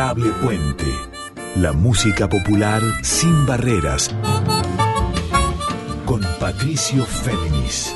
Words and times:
Adorable 0.00 0.30
Puente. 0.42 0.86
La 1.56 1.74
música 1.74 2.26
popular 2.26 2.80
sin 3.02 3.44
barreras. 3.44 4.08
Con 6.06 6.22
Patricio 6.40 7.04
Féminis. 7.04 7.94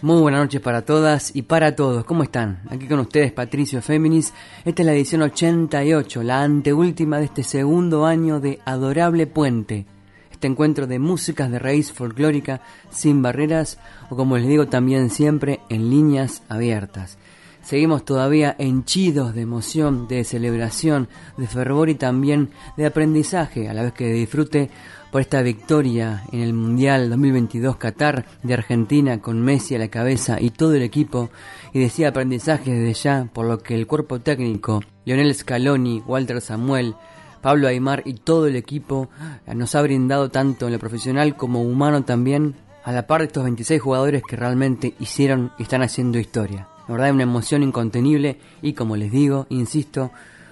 Muy 0.00 0.20
buenas 0.20 0.42
noches 0.42 0.60
para 0.60 0.82
todas 0.82 1.34
y 1.34 1.42
para 1.42 1.74
todos. 1.74 2.04
¿Cómo 2.04 2.22
están? 2.22 2.60
Aquí 2.70 2.86
con 2.86 3.00
ustedes 3.00 3.32
Patricio 3.32 3.82
Féminis. 3.82 4.32
Esta 4.64 4.82
es 4.82 4.86
la 4.86 4.92
edición 4.92 5.22
88, 5.22 6.22
la 6.22 6.44
anteúltima 6.44 7.18
de 7.18 7.24
este 7.24 7.42
segundo 7.42 8.06
año 8.06 8.38
de 8.38 8.60
Adorable 8.64 9.26
Puente. 9.26 9.97
Este 10.38 10.46
encuentro 10.46 10.86
de 10.86 11.00
músicas 11.00 11.50
de 11.50 11.58
raíz 11.58 11.90
folclórica 11.90 12.60
sin 12.90 13.22
barreras 13.22 13.76
o 14.08 14.14
como 14.14 14.38
les 14.38 14.46
digo 14.46 14.68
también 14.68 15.10
siempre 15.10 15.58
en 15.68 15.90
líneas 15.90 16.44
abiertas. 16.48 17.18
Seguimos 17.60 18.04
todavía 18.04 18.54
henchidos 18.56 19.34
de 19.34 19.42
emoción, 19.42 20.06
de 20.06 20.22
celebración, 20.22 21.08
de 21.36 21.48
fervor 21.48 21.88
y 21.88 21.96
también 21.96 22.50
de 22.76 22.86
aprendizaje, 22.86 23.68
a 23.68 23.74
la 23.74 23.82
vez 23.82 23.94
que 23.94 24.12
disfrute 24.12 24.70
por 25.10 25.22
esta 25.22 25.42
victoria 25.42 26.22
en 26.30 26.38
el 26.38 26.52
Mundial 26.52 27.10
2022 27.10 27.76
Qatar 27.76 28.24
de 28.44 28.54
Argentina 28.54 29.20
con 29.20 29.42
Messi 29.42 29.74
a 29.74 29.80
la 29.80 29.88
cabeza 29.88 30.40
y 30.40 30.50
todo 30.50 30.74
el 30.74 30.82
equipo 30.82 31.30
y 31.72 31.80
decía 31.80 32.10
aprendizaje 32.10 32.70
desde 32.70 32.94
ya 32.94 33.28
por 33.32 33.44
lo 33.46 33.58
que 33.58 33.74
el 33.74 33.88
cuerpo 33.88 34.20
técnico, 34.20 34.84
Lionel 35.04 35.34
Scaloni, 35.34 36.00
Walter 36.06 36.40
Samuel, 36.40 36.94
Pablo 37.40 37.68
Aymar 37.68 38.02
y 38.04 38.14
todo 38.14 38.46
el 38.46 38.56
equipo 38.56 39.08
nos 39.54 39.74
ha 39.74 39.82
brindado 39.82 40.30
tanto 40.30 40.66
en 40.66 40.72
lo 40.72 40.78
profesional 40.78 41.36
como 41.36 41.62
humano 41.62 42.04
también 42.04 42.56
a 42.84 42.92
la 42.92 43.06
par 43.06 43.20
de 43.20 43.26
estos 43.26 43.44
26 43.44 43.80
jugadores 43.80 44.22
que 44.28 44.36
realmente 44.36 44.94
hicieron 44.98 45.52
y 45.58 45.64
están 45.64 45.82
haciendo 45.82 46.18
historia. 46.18 46.68
La 46.86 46.92
verdad 46.92 47.08
es 47.08 47.14
una 47.14 47.22
emoción 47.24 47.62
incontenible 47.62 48.38
y 48.62 48.72
como 48.72 48.96
les 48.96 49.12
digo, 49.12 49.46
insisto, 49.50 50.10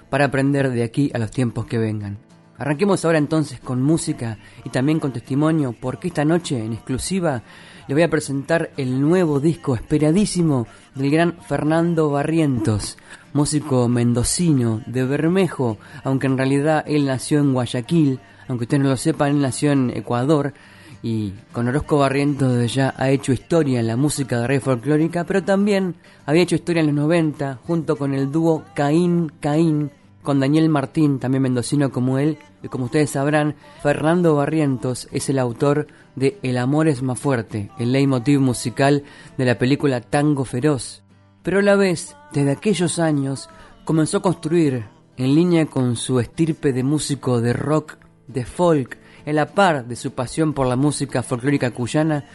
para 0.09 0.25
aprender 0.25 0.69
de 0.69 0.83
aquí 0.83 1.09
a 1.13 1.17
los 1.17 1.31
tiempos 1.31 1.65
que 1.65 1.79
vengan. 1.79 2.19
Arranquemos 2.59 3.05
ahora 3.05 3.19
entonces 3.19 3.59
con 3.59 3.83
música 3.83 4.39
y 4.63 4.69
también 4.69 4.99
con 4.99 5.13
testimonio, 5.13 5.75
porque 5.79 6.07
esta 6.07 6.25
noche 6.25 6.63
en 6.63 6.73
exclusiva 6.73 7.43
le 7.87 7.93
voy 7.93 8.03
a 8.03 8.09
presentar 8.09 8.71
el 8.77 8.99
nuevo 8.99 9.39
disco 9.39 9.75
esperadísimo 9.75 10.67
del 10.95 11.11
gran 11.11 11.37
Fernando 11.41 12.09
Barrientos, 12.09 12.97
músico 13.37 13.87
mendocino 13.87 14.81
de 14.87 15.05
Bermejo, 15.05 15.77
aunque 16.03 16.25
en 16.25 16.39
realidad 16.39 16.83
él 16.87 17.05
nació 17.05 17.37
en 17.37 17.53
Guayaquil, 17.53 18.19
aunque 18.47 18.63
ustedes 18.63 18.81
no 18.81 18.89
lo 18.89 18.97
sepan, 18.97 19.29
él 19.29 19.41
nació 19.41 19.71
en 19.73 19.91
Ecuador 19.91 20.55
y 21.03 21.33
con 21.51 21.67
Orozco 21.67 21.99
Barrientos 21.99 22.73
ya 22.73 22.95
ha 22.97 23.11
hecho 23.11 23.31
historia 23.31 23.79
en 23.79 23.85
la 23.85 23.95
música 23.95 24.39
de 24.39 24.47
rey 24.47 24.59
folclórica, 24.59 25.23
pero 25.23 25.43
también 25.43 25.93
había 26.25 26.41
hecho 26.41 26.55
historia 26.55 26.79
en 26.79 26.87
los 26.87 26.95
90 26.95 27.59
junto 27.63 27.95
con 27.95 28.15
el 28.15 28.31
dúo 28.31 28.63
Caín 28.73 29.31
Caín 29.39 29.91
con 30.23 30.39
Daniel 30.39 30.67
Martín, 30.67 31.19
también 31.19 31.43
mendocino 31.43 31.91
como 31.91 32.17
él, 32.17 32.39
y 32.63 32.69
como 32.69 32.85
ustedes 32.85 33.11
sabrán, 33.11 33.53
Fernando 33.83 34.35
Barrientos 34.35 35.07
es 35.11 35.29
el 35.29 35.37
autor 35.37 35.85
de 36.15 36.39
El 36.41 36.57
amor 36.57 36.87
es 36.87 37.03
más 37.03 37.19
fuerte, 37.19 37.69
el 37.77 37.91
leitmotiv 37.91 38.39
musical 38.39 39.03
de 39.37 39.45
la 39.45 39.59
película 39.59 40.01
Tango 40.01 40.43
Feroz. 40.43 41.03
Pero 41.47 41.59
a 41.59 41.61
la 41.61 41.77
vez, 41.77 42.13
desde 42.33 42.51
aquellos 42.51 42.99
años, 42.99 43.49
comenzó 43.85 44.17
a 44.17 44.21
construir, 44.21 44.83
en 45.15 45.33
línea 45.33 45.65
con 45.65 45.95
su 45.95 46.19
estirpe 46.19 46.73
de 46.73 46.83
músico 46.83 47.39
de 47.39 47.53
rock, 47.53 47.95
de 48.27 48.43
folk, 48.43 48.97
en 49.25 49.37
la 49.37 49.45
par 49.45 49.87
de 49.87 49.95
su 49.95 50.11
pasión 50.11 50.51
por 50.51 50.67
la 50.67 50.75
música 50.75 51.23
folclórica 51.23 51.71
cuyana, 51.71 52.25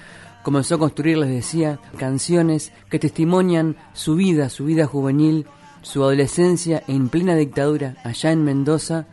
comenzó 0.42 0.76
a 0.76 0.78
construir, 0.78 1.18
les 1.18 1.28
decía, 1.28 1.78
canciones 1.98 2.72
que 2.88 2.98
testimonian 2.98 3.76
su 3.92 4.14
vida, 4.14 4.48
su 4.48 4.64
vida 4.64 4.86
juvenil, 4.86 5.44
su 5.82 6.02
adolescencia 6.02 6.82
en 6.88 7.10
plena 7.10 7.36
dictadura 7.36 7.96
allá 8.04 8.32
en 8.32 8.44
Mendoza, 8.44 9.08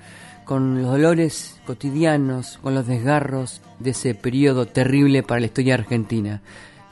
con 0.45 0.81
los 0.81 0.91
dolores 0.91 1.59
cotidianos, 1.67 2.57
con 2.63 2.73
los 2.73 2.87
desgarros 2.87 3.61
de 3.79 3.89
ese 3.89 4.15
periodo 4.15 4.65
terrible 4.65 5.23
para 5.23 5.41
la 5.41 5.47
historia 5.47 5.73
argentina. 5.73 6.41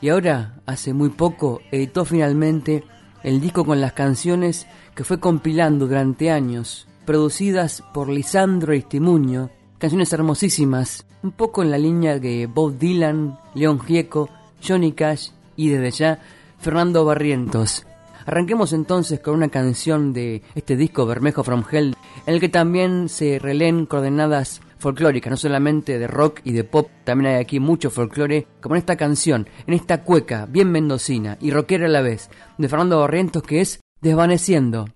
Y 0.02 0.10
ahora, 0.10 0.60
hace 0.66 0.94
muy 0.94 1.10
poco, 1.10 1.62
editó 1.72 2.04
finalmente 2.04 2.84
el 3.28 3.42
disco 3.42 3.66
con 3.66 3.82
las 3.82 3.92
canciones 3.92 4.68
que 4.96 5.04
fue 5.04 5.20
compilando 5.20 5.86
durante 5.86 6.32
años, 6.32 6.88
producidas 7.06 7.84
por 7.94 8.08
Lisandro 8.08 8.72
Estimuño, 8.72 9.50
canciones 9.80 10.14
hermosísimas, 10.14 11.06
un 11.24 11.34
poco 11.34 11.62
en 11.62 11.70
la 11.70 11.78
línea 11.78 12.20
de 12.20 12.48
Bob 12.48 12.78
Dylan, 12.78 13.38
León 13.54 13.82
Gieco, 13.82 14.30
Johnny 14.66 14.94
Cash 14.94 15.32
y 15.58 15.68
desde 15.68 15.92
ya 15.92 16.20
Fernando 16.60 17.04
Barrientos. 17.04 17.86
Arranquemos 18.26 18.72
entonces 18.72 19.20
con 19.20 19.34
una 19.34 19.50
canción 19.50 20.14
de 20.14 20.42
este 20.56 20.78
disco 20.78 21.06
Bermejo 21.06 21.44
from 21.44 21.66
Hell, 21.70 21.98
en 22.26 22.34
el 22.34 22.40
que 22.40 22.48
también 22.48 23.10
se 23.10 23.40
releen 23.40 23.88
coordenadas 23.88 24.62
folclóricas, 24.80 25.32
no 25.32 25.38
solamente 25.38 26.00
de 26.00 26.08
rock 26.08 26.42
y 26.44 26.52
de 26.52 26.64
pop, 26.64 26.90
también 27.04 27.34
hay 27.34 27.42
aquí 27.42 27.60
mucho 27.60 27.90
folclore, 27.90 28.48
como 28.62 28.76
en 28.76 28.80
esta 28.80 28.96
canción, 28.96 29.48
en 29.66 29.74
esta 29.74 30.04
cueca 30.04 30.46
bien 30.46 30.72
mendocina 30.72 31.38
y 31.42 31.52
rockera 31.52 31.86
a 31.86 31.90
la 31.90 32.02
vez, 32.02 32.30
de 32.58 32.70
Fernando 32.70 33.00
Barrientos 33.00 33.44
que 33.44 33.62
es 33.62 33.80
Desvaneciendo. 34.02 34.88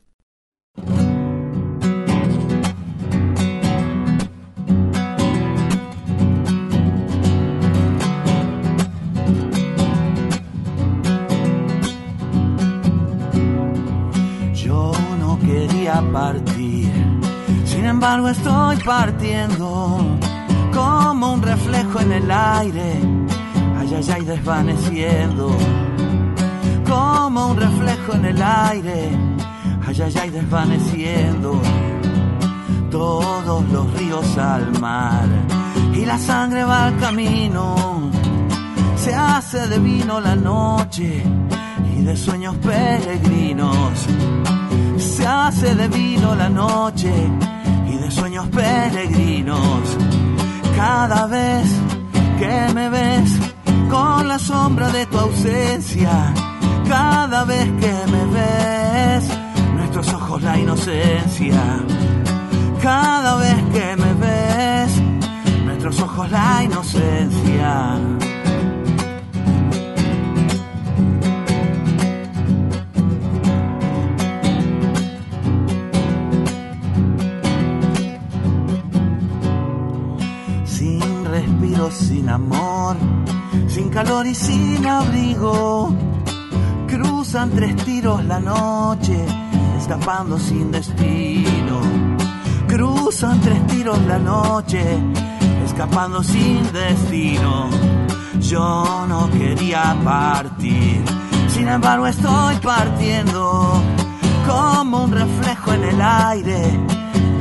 partir. 16.12 16.51
Embargo 17.92 18.30
estoy 18.30 18.78
partiendo 18.78 20.00
como 20.74 21.34
un 21.34 21.42
reflejo 21.42 22.00
en 22.00 22.14
el 22.14 22.32
aire. 22.32 23.02
Ay, 23.78 23.94
ay, 23.94 24.10
ay, 24.16 24.24
desvaneciendo. 24.24 25.54
Como 26.88 27.48
un 27.48 27.58
reflejo 27.58 28.14
en 28.14 28.26
el 28.28 28.42
aire. 28.42 29.10
Ay, 29.86 30.02
ay, 30.06 30.14
ay, 30.22 30.30
desvaneciendo. 30.30 31.62
Todos 32.90 33.70
los 33.70 33.94
ríos 34.00 34.38
al 34.38 34.80
mar. 34.80 35.28
Y 35.94 36.06
la 36.06 36.18
sangre 36.18 36.64
va 36.64 36.86
al 36.86 36.98
camino. 36.98 38.10
Se 38.96 39.14
hace 39.14 39.68
de 39.68 39.80
vino 39.80 40.22
la 40.22 40.38
noche 40.38 41.26
y 41.94 42.04
de 42.04 42.16
sueños 42.16 42.56
peregrinos 42.56 44.08
se 44.98 45.28
hace 45.28 45.76
de 45.76 45.88
vino 45.88 46.36
la 46.36 46.48
noche 46.48 47.12
sueños 48.14 48.48
peregrinos. 48.50 49.98
Cada 50.76 51.28
vez 51.28 51.68
que 52.40 52.74
me 52.74 52.90
ves 52.90 53.32
con 53.90 54.28
la 54.28 54.40
sombra 54.40 54.90
de 54.90 55.06
tu 55.06 55.18
ausencia, 55.18 56.34
cada 56.88 57.44
vez 57.46 57.66
que 57.80 57.94
me 58.12 58.26
ves, 58.38 59.24
nuestros 59.76 60.14
ojos 60.14 60.42
la 60.42 60.58
inocencia. 60.58 61.62
Cada 62.82 63.36
vez 63.36 63.64
que 63.74 63.96
me 63.96 64.14
ves, 64.16 65.02
nuestros 65.66 66.02
ojos 66.02 66.32
la 66.32 66.64
inocencia. 66.64 68.31
Sin 81.90 82.30
amor, 82.30 82.96
sin 83.68 83.90
calor 83.90 84.28
y 84.28 84.36
sin 84.36 84.86
abrigo. 84.86 85.96
Cruzan 86.88 87.50
tres 87.52 87.76
tiros 87.78 88.24
la 88.26 88.40
noche, 88.40 89.26
escapando 89.80 90.38
sin 90.38 90.72
destino. 90.72 91.82
Cruzan 92.68 93.40
tres 93.42 93.66
tiros 93.68 94.00
la 94.04 94.20
noche, 94.20 94.84
escapando 95.66 96.22
sin 96.22 96.72
destino. 96.72 97.70
Yo 98.40 99.06
no 99.08 99.30
quería 99.32 99.96
partir, 100.04 101.04
sin 101.48 101.68
embargo 101.68 102.08
estoy 102.08 102.56
partiendo 102.58 103.82
como 104.48 105.06
un 105.06 105.12
reflejo 105.12 105.74
en 105.74 105.84
el 105.84 106.02
aire, 106.02 106.80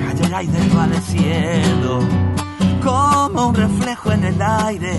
callará 0.07 0.43
y 0.43 0.47
desvaneciendo 0.47 2.30
como 2.82 3.49
un 3.49 3.55
reflejo 3.55 4.12
en 4.12 4.25
el 4.25 4.43
aire, 4.43 4.97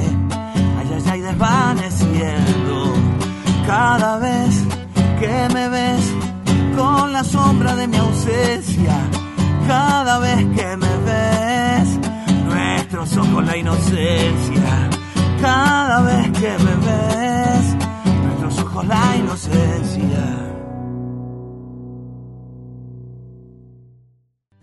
ay, 0.78 0.92
ay, 0.95 1.04
ay, 1.12 1.22
desvaneciendo. 1.22 2.94
Cada 3.66 4.18
vez 4.18 4.63
que 5.19 5.54
me 5.54 5.69
ves 5.69 6.13
con 6.75 7.13
la 7.13 7.24
sombra 7.24 7.75
de 7.75 7.88
mi 7.88 7.98
ausencia, 7.98 8.95
cada 9.68 10.19
vez 10.19 10.38
que 10.56 10.78
me 10.78 10.98
ves, 11.06 12.00
nuestros 12.45 13.18
ojos 13.18 13.45
la 13.45 13.57
inocencia. 13.57 14.89
Cada 15.42 16.01
vez 16.01 16.31
que 16.33 16.56
me 16.63 16.75
ves, 16.86 17.75
nuestros 18.24 18.60
ojos 18.60 18.86
la 18.86 19.16
inocencia. 19.18 20.61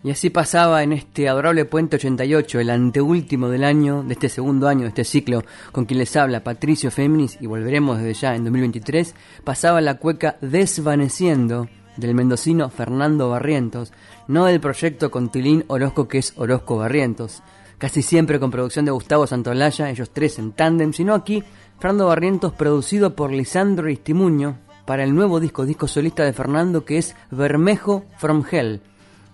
Y 0.05 0.13
así 0.13 0.31
pasaba 0.31 0.85
en 0.85 0.93
este 0.93 1.29
adorable 1.29 1.65
Puente 1.65 1.97
88, 1.97 2.61
el 2.61 2.71
anteúltimo 2.71 3.49
del 3.49 3.65
año, 3.65 4.05
de 4.05 4.13
este 4.13 4.29
segundo 4.29 4.69
año 4.69 4.83
de 4.83 4.89
este 4.89 5.05
ciclo, 5.05 5.43
con 5.73 5.87
quien 5.87 5.99
les 5.99 6.15
habla 6.15 6.45
Patricio 6.45 6.93
Féminis, 6.93 7.37
y 7.41 7.47
volveremos 7.47 7.99
desde 7.99 8.15
ya 8.15 8.37
en 8.37 8.45
2023, 8.45 9.17
pasaba 9.43 9.81
la 9.81 9.97
cueca 9.97 10.37
Desvaneciendo 10.41 11.69
del 11.97 12.15
mendocino 12.15 12.71
Fernando 12.71 13.29
Barrientos, 13.31 13.93
no 14.29 14.45
del 14.45 14.61
proyecto 14.61 15.11
Contilín 15.11 15.65
Orozco 15.67 16.07
que 16.07 16.19
es 16.19 16.33
Orozco 16.37 16.77
Barrientos, 16.77 17.43
casi 17.79 18.03
siempre 18.03 18.39
con 18.39 18.53
producción 18.53 18.85
de 18.85 18.93
Gustavo 18.93 19.27
Santolaya, 19.27 19.91
ellos 19.91 20.11
tres 20.13 20.39
en 20.39 20.53
tándem, 20.53 20.93
sino 20.93 21.13
aquí 21.13 21.43
Fernando 21.81 22.07
Barrientos 22.07 22.53
producido 22.53 23.17
por 23.17 23.33
Lisandro 23.33 23.91
Istimuño 23.91 24.59
para 24.87 25.03
el 25.03 25.13
nuevo 25.13 25.41
disco, 25.41 25.67
disco 25.67 25.89
solista 25.89 26.23
de 26.23 26.33
Fernando 26.33 26.85
que 26.85 26.99
es 26.99 27.17
Bermejo 27.33 28.05
from 28.17 28.45
Hell 28.49 28.81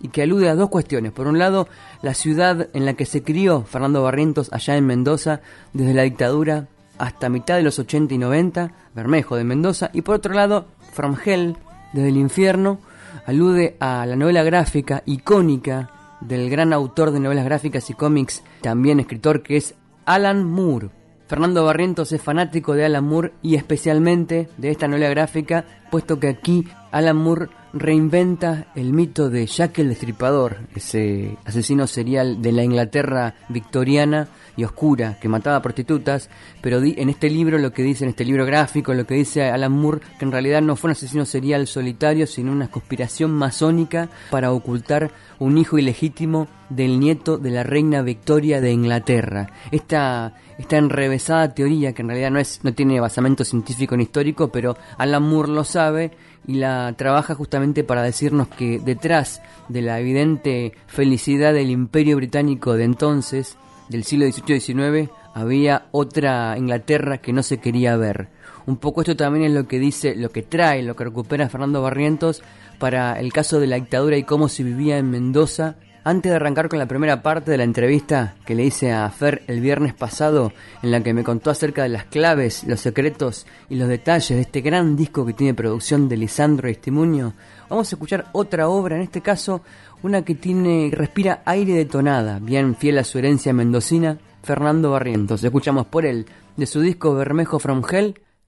y 0.04 0.08
que 0.08 0.20
alude 0.20 0.50
a 0.50 0.54
dos 0.54 0.68
cuestiones. 0.68 1.12
Por 1.12 1.28
un 1.28 1.38
lado, 1.38 1.66
la 2.02 2.12
ciudad 2.12 2.68
en 2.74 2.84
la 2.84 2.92
que 2.92 3.06
se 3.06 3.22
crió 3.22 3.62
Fernando 3.62 4.02
Barrientos 4.02 4.52
allá 4.52 4.76
en 4.76 4.84
Mendoza 4.84 5.40
desde 5.72 5.94
la 5.94 6.02
dictadura 6.02 6.66
hasta 6.98 7.30
mitad 7.30 7.56
de 7.56 7.62
los 7.62 7.78
80 7.78 8.12
y 8.12 8.18
90, 8.18 8.70
Bermejo 8.94 9.36
de 9.36 9.44
Mendoza, 9.44 9.88
y 9.94 10.02
por 10.02 10.16
otro 10.16 10.34
lado, 10.34 10.66
From 10.92 11.16
Hell, 11.24 11.56
desde 11.94 12.10
el 12.10 12.18
infierno, 12.18 12.80
alude 13.26 13.78
a 13.80 14.04
la 14.04 14.14
novela 14.14 14.42
gráfica 14.42 15.02
icónica 15.06 15.90
del 16.20 16.50
gran 16.50 16.74
autor 16.74 17.10
de 17.10 17.20
novelas 17.20 17.46
gráficas 17.46 17.88
y 17.88 17.94
cómics, 17.94 18.42
también 18.60 19.00
escritor, 19.00 19.42
que 19.42 19.56
es 19.56 19.74
Alan 20.04 20.44
Moore. 20.44 20.90
Fernando 21.28 21.64
Barrientos 21.64 22.12
es 22.12 22.20
fanático 22.20 22.74
de 22.74 22.84
Alan 22.84 23.04
Moore 23.04 23.32
y 23.40 23.54
especialmente 23.54 24.50
de 24.58 24.70
esta 24.70 24.86
novela 24.86 25.08
gráfica, 25.08 25.64
puesto 25.90 26.20
que 26.20 26.28
aquí 26.28 26.68
Alan 26.92 27.16
Moore 27.16 27.48
reinventa 27.74 28.68
el 28.76 28.92
mito 28.92 29.28
de 29.28 29.46
Jack 29.46 29.80
el 29.80 29.88
Destripador, 29.88 30.58
ese 30.74 31.36
asesino 31.44 31.86
serial 31.86 32.40
de 32.40 32.52
la 32.52 32.62
Inglaterra 32.62 33.34
victoriana 33.48 34.28
y 34.56 34.64
oscura 34.64 35.18
que 35.20 35.28
mataba 35.28 35.60
prostitutas, 35.60 36.30
pero 36.60 36.80
en 36.82 37.08
este 37.08 37.28
libro 37.28 37.58
lo 37.58 37.72
que 37.72 37.82
dice, 37.82 38.04
en 38.04 38.10
este 38.10 38.24
libro 38.24 38.46
gráfico, 38.46 38.94
lo 38.94 39.06
que 39.06 39.14
dice 39.14 39.50
Alan 39.50 39.72
Moore, 39.72 40.00
que 40.18 40.24
en 40.24 40.32
realidad 40.32 40.62
no 40.62 40.76
fue 40.76 40.88
un 40.88 40.92
asesino 40.92 41.24
serial 41.24 41.66
solitario, 41.66 42.26
sino 42.26 42.52
una 42.52 42.70
conspiración 42.70 43.32
masónica 43.32 44.08
para 44.30 44.52
ocultar 44.52 45.10
un 45.40 45.58
hijo 45.58 45.76
ilegítimo 45.76 46.46
del 46.70 47.00
nieto 47.00 47.38
de 47.38 47.50
la 47.50 47.64
reina 47.64 48.02
Victoria 48.02 48.60
de 48.60 48.70
Inglaterra. 48.70 49.50
Esta, 49.72 50.34
esta 50.58 50.76
enrevesada 50.76 51.54
teoría, 51.54 51.92
que 51.92 52.02
en 52.02 52.08
realidad 52.08 52.30
no, 52.30 52.38
es, 52.38 52.60
no 52.62 52.72
tiene 52.72 53.00
basamento 53.00 53.44
científico 53.44 53.96
ni 53.96 54.04
histórico, 54.04 54.48
pero 54.48 54.76
Alan 54.96 55.22
Moore 55.22 55.50
lo 55.50 55.64
sabe, 55.64 56.12
y 56.46 56.54
la 56.54 56.94
trabaja 56.96 57.34
justamente 57.34 57.84
para 57.84 58.02
decirnos 58.02 58.48
que 58.48 58.78
detrás 58.78 59.42
de 59.68 59.82
la 59.82 60.00
evidente 60.00 60.72
felicidad 60.86 61.52
del 61.52 61.70
imperio 61.70 62.16
británico 62.16 62.74
de 62.74 62.84
entonces, 62.84 63.56
del 63.88 64.04
siglo 64.04 64.26
XVIII-XIX, 64.26 65.10
había 65.34 65.86
otra 65.90 66.56
Inglaterra 66.56 67.18
que 67.18 67.32
no 67.32 67.42
se 67.42 67.58
quería 67.58 67.96
ver. 67.96 68.28
Un 68.66 68.76
poco 68.76 69.02
esto 69.02 69.16
también 69.16 69.46
es 69.46 69.52
lo 69.52 69.66
que 69.66 69.78
dice, 69.78 70.14
lo 70.14 70.30
que 70.30 70.42
trae, 70.42 70.82
lo 70.82 70.96
que 70.96 71.04
recupera 71.04 71.48
Fernando 71.48 71.82
Barrientos 71.82 72.42
para 72.78 73.18
el 73.20 73.32
caso 73.32 73.60
de 73.60 73.66
la 73.66 73.76
dictadura 73.76 74.16
y 74.16 74.22
cómo 74.22 74.48
se 74.48 74.62
vivía 74.62 74.96
en 74.96 75.10
Mendoza 75.10 75.76
antes 76.04 76.30
de 76.30 76.36
arrancar 76.36 76.68
con 76.68 76.78
la 76.78 76.86
primera 76.86 77.22
parte 77.22 77.50
de 77.50 77.56
la 77.56 77.64
entrevista 77.64 78.36
que 78.44 78.54
le 78.54 78.64
hice 78.64 78.92
a 78.92 79.08
Fer 79.10 79.42
el 79.46 79.60
viernes 79.60 79.94
pasado, 79.94 80.52
en 80.82 80.90
la 80.90 81.02
que 81.02 81.14
me 81.14 81.24
contó 81.24 81.50
acerca 81.50 81.82
de 81.82 81.88
las 81.88 82.04
claves, 82.04 82.64
los 82.64 82.80
secretos 82.80 83.46
y 83.70 83.76
los 83.76 83.88
detalles 83.88 84.36
de 84.36 84.42
este 84.42 84.60
gran 84.60 84.96
disco 84.96 85.24
que 85.24 85.32
tiene 85.32 85.54
producción 85.54 86.08
de 86.08 86.18
Lisandro 86.18 86.68
Estimuño, 86.68 87.32
vamos 87.70 87.90
a 87.90 87.96
escuchar 87.96 88.26
otra 88.32 88.68
obra, 88.68 88.96
en 88.96 89.02
este 89.02 89.22
caso 89.22 89.62
una 90.02 90.22
que 90.22 90.34
tiene 90.34 90.90
respira 90.92 91.42
aire 91.46 91.72
de 91.72 91.86
tonada, 91.86 92.38
bien 92.38 92.76
fiel 92.76 92.98
a 92.98 93.04
su 93.04 93.18
herencia 93.18 93.54
mendocina, 93.54 94.18
Fernando 94.42 94.90
Barrientos. 94.90 95.42
Escuchamos 95.42 95.86
por 95.86 96.04
él, 96.04 96.26
de 96.58 96.66
su 96.66 96.82
disco 96.82 97.14
Bermejo 97.14 97.58
from 97.58 97.82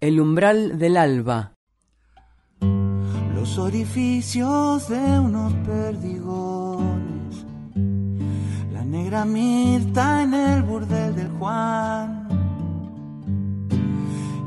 El 0.00 0.20
umbral 0.20 0.79
del 0.79 0.99
alba. 0.99 1.52
Los 3.35 3.56
orificios 3.56 4.88
de 4.88 5.19
unos 5.19 5.55
perdigones 5.67 6.96
negra 8.87 9.25
Mirta 9.25 10.23
en 10.23 10.35
el 10.35 10.62
burdel 10.62 11.15
del 11.15 11.31
Juan. 11.38 12.29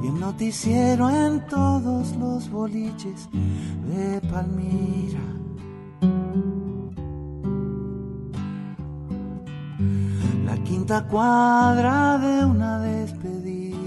Y 0.02 0.08
el 0.08 0.20
noticiero 0.20 1.10
en 1.10 1.46
todos 1.48 2.16
los 2.16 2.50
boliches 2.50 3.30
de 3.88 4.22
Palmira. 4.32 5.20
La 10.46 10.56
quinta 10.64 11.06
cuadra 11.08 12.18
de 12.18 12.46
una 12.46 12.80
despedida. 12.80 13.78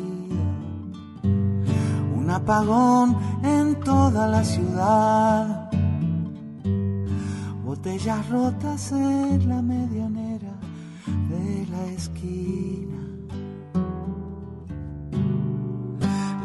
Un 2.14 2.30
apagón 2.30 3.16
en 3.42 3.80
toda 3.80 4.28
la 4.28 4.44
ciudad 4.44 5.70
botellas 7.64 8.28
rotas 8.28 8.92
en 8.92 9.48
la 9.48 9.62
medianera 9.62 10.21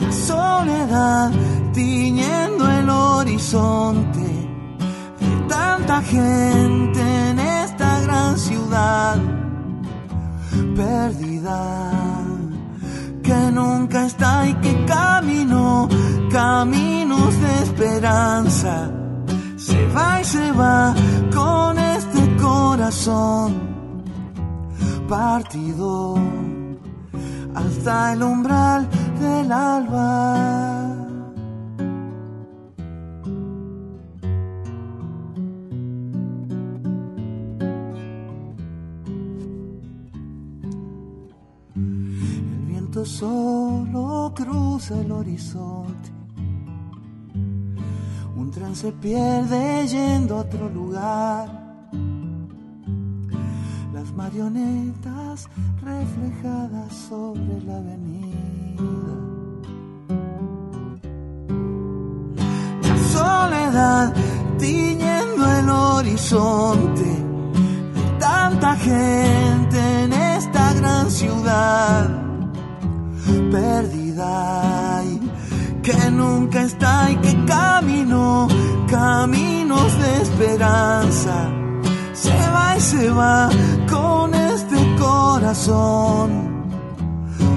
La 0.02 0.12
soledad 0.12 1.32
tiñendo 1.74 2.70
el 2.70 2.90
horizonte 2.90 4.28
de 5.20 5.48
tanta 5.48 6.02
gente 6.02 7.30
en 7.30 7.40
esta 7.40 8.02
gran 8.02 8.38
ciudad 8.38 9.16
perdida 10.76 11.92
que 13.24 13.52
nunca 13.54 14.06
está 14.06 14.48
y 14.50 14.54
que 14.56 14.86
camino 14.86 15.88
caminos 16.30 17.40
de 17.40 17.64
esperanza. 17.64 18.92
Se 19.56 19.88
va 19.96 20.20
y 20.20 20.26
se 20.26 20.52
va 20.52 20.94
con 21.34 21.80
este 21.80 22.36
corazón 22.36 23.77
partido 25.08 26.16
hasta 27.56 28.14
el 28.14 28.24
umbral 28.24 28.88
del 29.20 29.52
alba. 29.52 30.94
El 41.76 42.66
viento 42.68 43.06
solo 43.06 44.34
cruza 44.36 45.00
el 45.00 45.12
horizonte 45.12 46.18
un 48.38 48.52
tren 48.52 48.76
se 48.76 48.92
pierde 48.92 49.88
yendo 49.88 50.38
a 50.38 50.42
otro 50.42 50.70
lugar. 50.70 51.57
Marionetas 54.28 55.48
reflejadas 55.82 56.94
sobre 57.08 57.62
la 57.66 57.78
avenida. 57.78 59.16
La 62.84 62.98
soledad 63.14 64.14
tiñendo 64.60 65.50
el 65.60 65.70
horizonte 65.70 67.10
de 67.96 68.20
tanta 68.20 68.76
gente 68.76 70.04
en 70.04 70.12
esta 70.12 70.74
gran 70.74 71.10
ciudad 71.10 72.10
perdida 73.50 75.04
que 75.82 76.12
nunca 76.12 76.64
está 76.64 77.12
y 77.12 77.16
que 77.16 77.46
camino 77.46 78.50
caminos 78.90 79.98
de 80.00 80.22
esperanza. 80.22 81.50
Se 82.12 82.36
va 82.50 82.76
y 82.76 82.82
se 82.82 83.10
va 83.10 83.50
con 83.90 84.34
este 84.34 84.78
corazón 85.00 86.30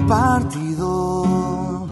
partido 0.07 1.87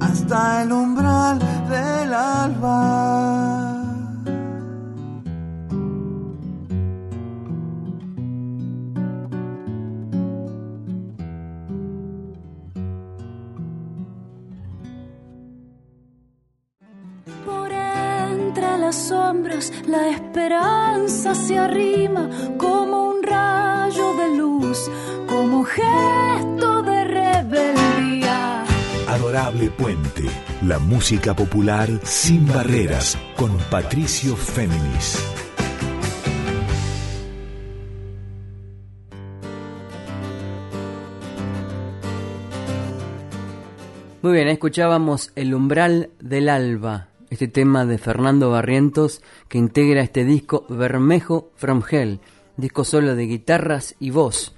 hasta 0.00 0.62
el 0.62 0.72
umbral 0.72 1.38
del 1.68 2.14
alba. 2.14 3.82
sombras 18.92 19.72
la 19.86 20.08
esperanza 20.08 21.34
se 21.34 21.58
arrima 21.58 22.28
como 22.58 23.01
rayo 23.92 24.14
de 24.14 24.36
luz, 24.36 24.90
como 25.26 25.64
gesto 25.64 26.82
Adorable 29.08 29.70
Puente, 29.70 30.22
la 30.62 30.78
música 30.78 31.36
popular 31.36 31.90
sin 32.02 32.46
barreras, 32.46 33.18
con 33.36 33.56
Patricio 33.70 34.34
Féminis. 34.36 35.22
Muy 44.22 44.32
bien, 44.32 44.48
escuchábamos 44.48 45.32
El 45.34 45.52
umbral 45.52 46.10
del 46.20 46.48
alba, 46.48 47.08
este 47.28 47.48
tema 47.48 47.84
de 47.84 47.98
Fernando 47.98 48.50
Barrientos 48.50 49.20
que 49.48 49.58
integra 49.58 50.00
este 50.00 50.24
disco 50.24 50.64
Bermejo 50.70 51.50
from 51.56 51.82
Hell, 51.88 52.20
disco 52.56 52.84
solo 52.84 53.14
de 53.14 53.26
guitarras 53.26 53.94
y 53.98 54.10
voz, 54.10 54.54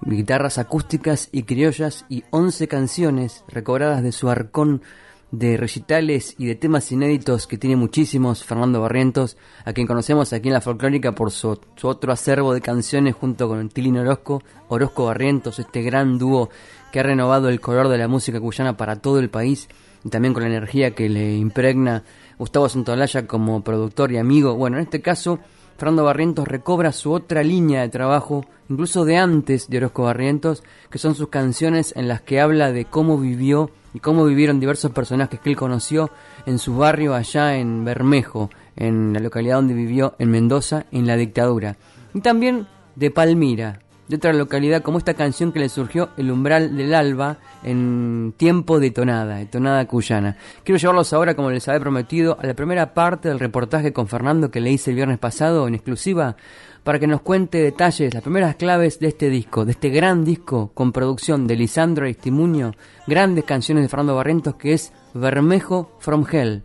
guitarras 0.00 0.58
acústicas 0.58 1.28
y 1.32 1.42
criollas 1.44 2.04
y 2.08 2.24
11 2.30 2.68
canciones 2.68 3.44
recobradas 3.48 4.02
de 4.02 4.12
su 4.12 4.28
arcón 4.28 4.82
de 5.30 5.58
recitales 5.58 6.34
y 6.38 6.46
de 6.46 6.54
temas 6.54 6.90
inéditos 6.90 7.46
que 7.46 7.58
tiene 7.58 7.76
muchísimos 7.76 8.44
Fernando 8.44 8.80
Barrientos, 8.80 9.36
a 9.64 9.72
quien 9.72 9.86
conocemos 9.86 10.32
aquí 10.32 10.48
en 10.48 10.54
la 10.54 10.62
folclórica 10.62 11.12
por 11.12 11.30
su, 11.30 11.58
otro 11.82 12.12
acervo 12.12 12.54
de 12.54 12.62
canciones 12.62 13.14
junto 13.14 13.48
con 13.48 13.68
Tilín 13.68 13.98
Orozco, 13.98 14.42
Orozco 14.68 15.04
Barrientos, 15.04 15.58
este 15.58 15.82
gran 15.82 16.18
dúo 16.18 16.48
que 16.92 17.00
ha 17.00 17.02
renovado 17.02 17.50
el 17.50 17.60
color 17.60 17.88
de 17.88 17.98
la 17.98 18.08
música 18.08 18.40
cuyana 18.40 18.76
para 18.76 18.96
todo 18.96 19.18
el 19.18 19.28
país 19.28 19.68
y 20.02 20.08
también 20.08 20.32
con 20.32 20.44
la 20.44 20.48
energía 20.48 20.94
que 20.94 21.08
le 21.10 21.36
impregna 21.36 22.04
Gustavo 22.38 22.68
Santolaya 22.68 23.26
como 23.26 23.62
productor 23.62 24.12
y 24.12 24.16
amigo. 24.16 24.54
Bueno, 24.54 24.78
en 24.78 24.84
este 24.84 25.02
caso, 25.02 25.40
Fernando 25.78 26.02
Barrientos 26.02 26.48
recobra 26.48 26.90
su 26.90 27.12
otra 27.12 27.44
línea 27.44 27.82
de 27.82 27.88
trabajo, 27.88 28.44
incluso 28.68 29.04
de 29.04 29.16
antes 29.16 29.70
de 29.70 29.76
Orozco 29.76 30.02
Barrientos, 30.02 30.64
que 30.90 30.98
son 30.98 31.14
sus 31.14 31.28
canciones 31.28 31.94
en 31.96 32.08
las 32.08 32.20
que 32.20 32.40
habla 32.40 32.72
de 32.72 32.84
cómo 32.84 33.16
vivió 33.16 33.70
y 33.94 34.00
cómo 34.00 34.24
vivieron 34.24 34.58
diversos 34.58 34.90
personajes 34.90 35.38
que 35.38 35.50
él 35.50 35.56
conoció 35.56 36.10
en 36.46 36.58
su 36.58 36.76
barrio 36.76 37.14
allá 37.14 37.54
en 37.56 37.84
Bermejo, 37.84 38.50
en 38.74 39.12
la 39.12 39.20
localidad 39.20 39.54
donde 39.54 39.74
vivió 39.74 40.16
en 40.18 40.32
Mendoza, 40.32 40.86
en 40.90 41.06
la 41.06 41.16
dictadura. 41.16 41.76
Y 42.12 42.22
también 42.22 42.66
de 42.96 43.12
Palmira, 43.12 43.78
de 44.08 44.16
otra 44.16 44.32
localidad 44.32 44.82
como 44.82 44.98
esta 44.98 45.14
canción 45.14 45.52
que 45.52 45.60
le 45.60 45.68
surgió 45.68 46.10
El 46.16 46.30
umbral 46.30 46.76
del 46.76 46.94
alba 46.94 47.38
en 47.62 48.34
tiempo 48.36 48.80
de 48.80 48.90
tonada, 48.90 49.36
de 49.36 49.46
tonada 49.46 49.86
cuyana. 49.86 50.36
Quiero 50.64 50.78
llevarlos 50.78 51.12
ahora, 51.12 51.34
como 51.34 51.50
les 51.50 51.68
había 51.68 51.80
prometido, 51.80 52.38
a 52.40 52.46
la 52.46 52.54
primera 52.54 52.94
parte 52.94 53.28
del 53.28 53.38
reportaje 53.38 53.92
con 53.92 54.08
Fernando 54.08 54.50
que 54.50 54.60
le 54.60 54.70
hice 54.70 54.90
el 54.90 54.96
viernes 54.96 55.18
pasado 55.18 55.68
en 55.68 55.74
exclusiva 55.74 56.36
para 56.84 56.98
que 56.98 57.06
nos 57.06 57.20
cuente 57.20 57.58
detalles, 57.58 58.14
las 58.14 58.22
primeras 58.22 58.56
claves 58.56 58.98
de 58.98 59.08
este 59.08 59.28
disco, 59.28 59.66
de 59.66 59.72
este 59.72 59.90
gran 59.90 60.24
disco 60.24 60.70
con 60.72 60.92
producción 60.92 61.46
de 61.46 61.56
Lisandro 61.56 62.04
Aristimuño, 62.04 62.72
grandes 63.06 63.44
canciones 63.44 63.84
de 63.84 63.88
Fernando 63.88 64.16
Barrentos 64.16 64.54
que 64.54 64.72
es 64.72 64.92
Bermejo 65.12 65.96
from 65.98 66.24
Hell. 66.30 66.62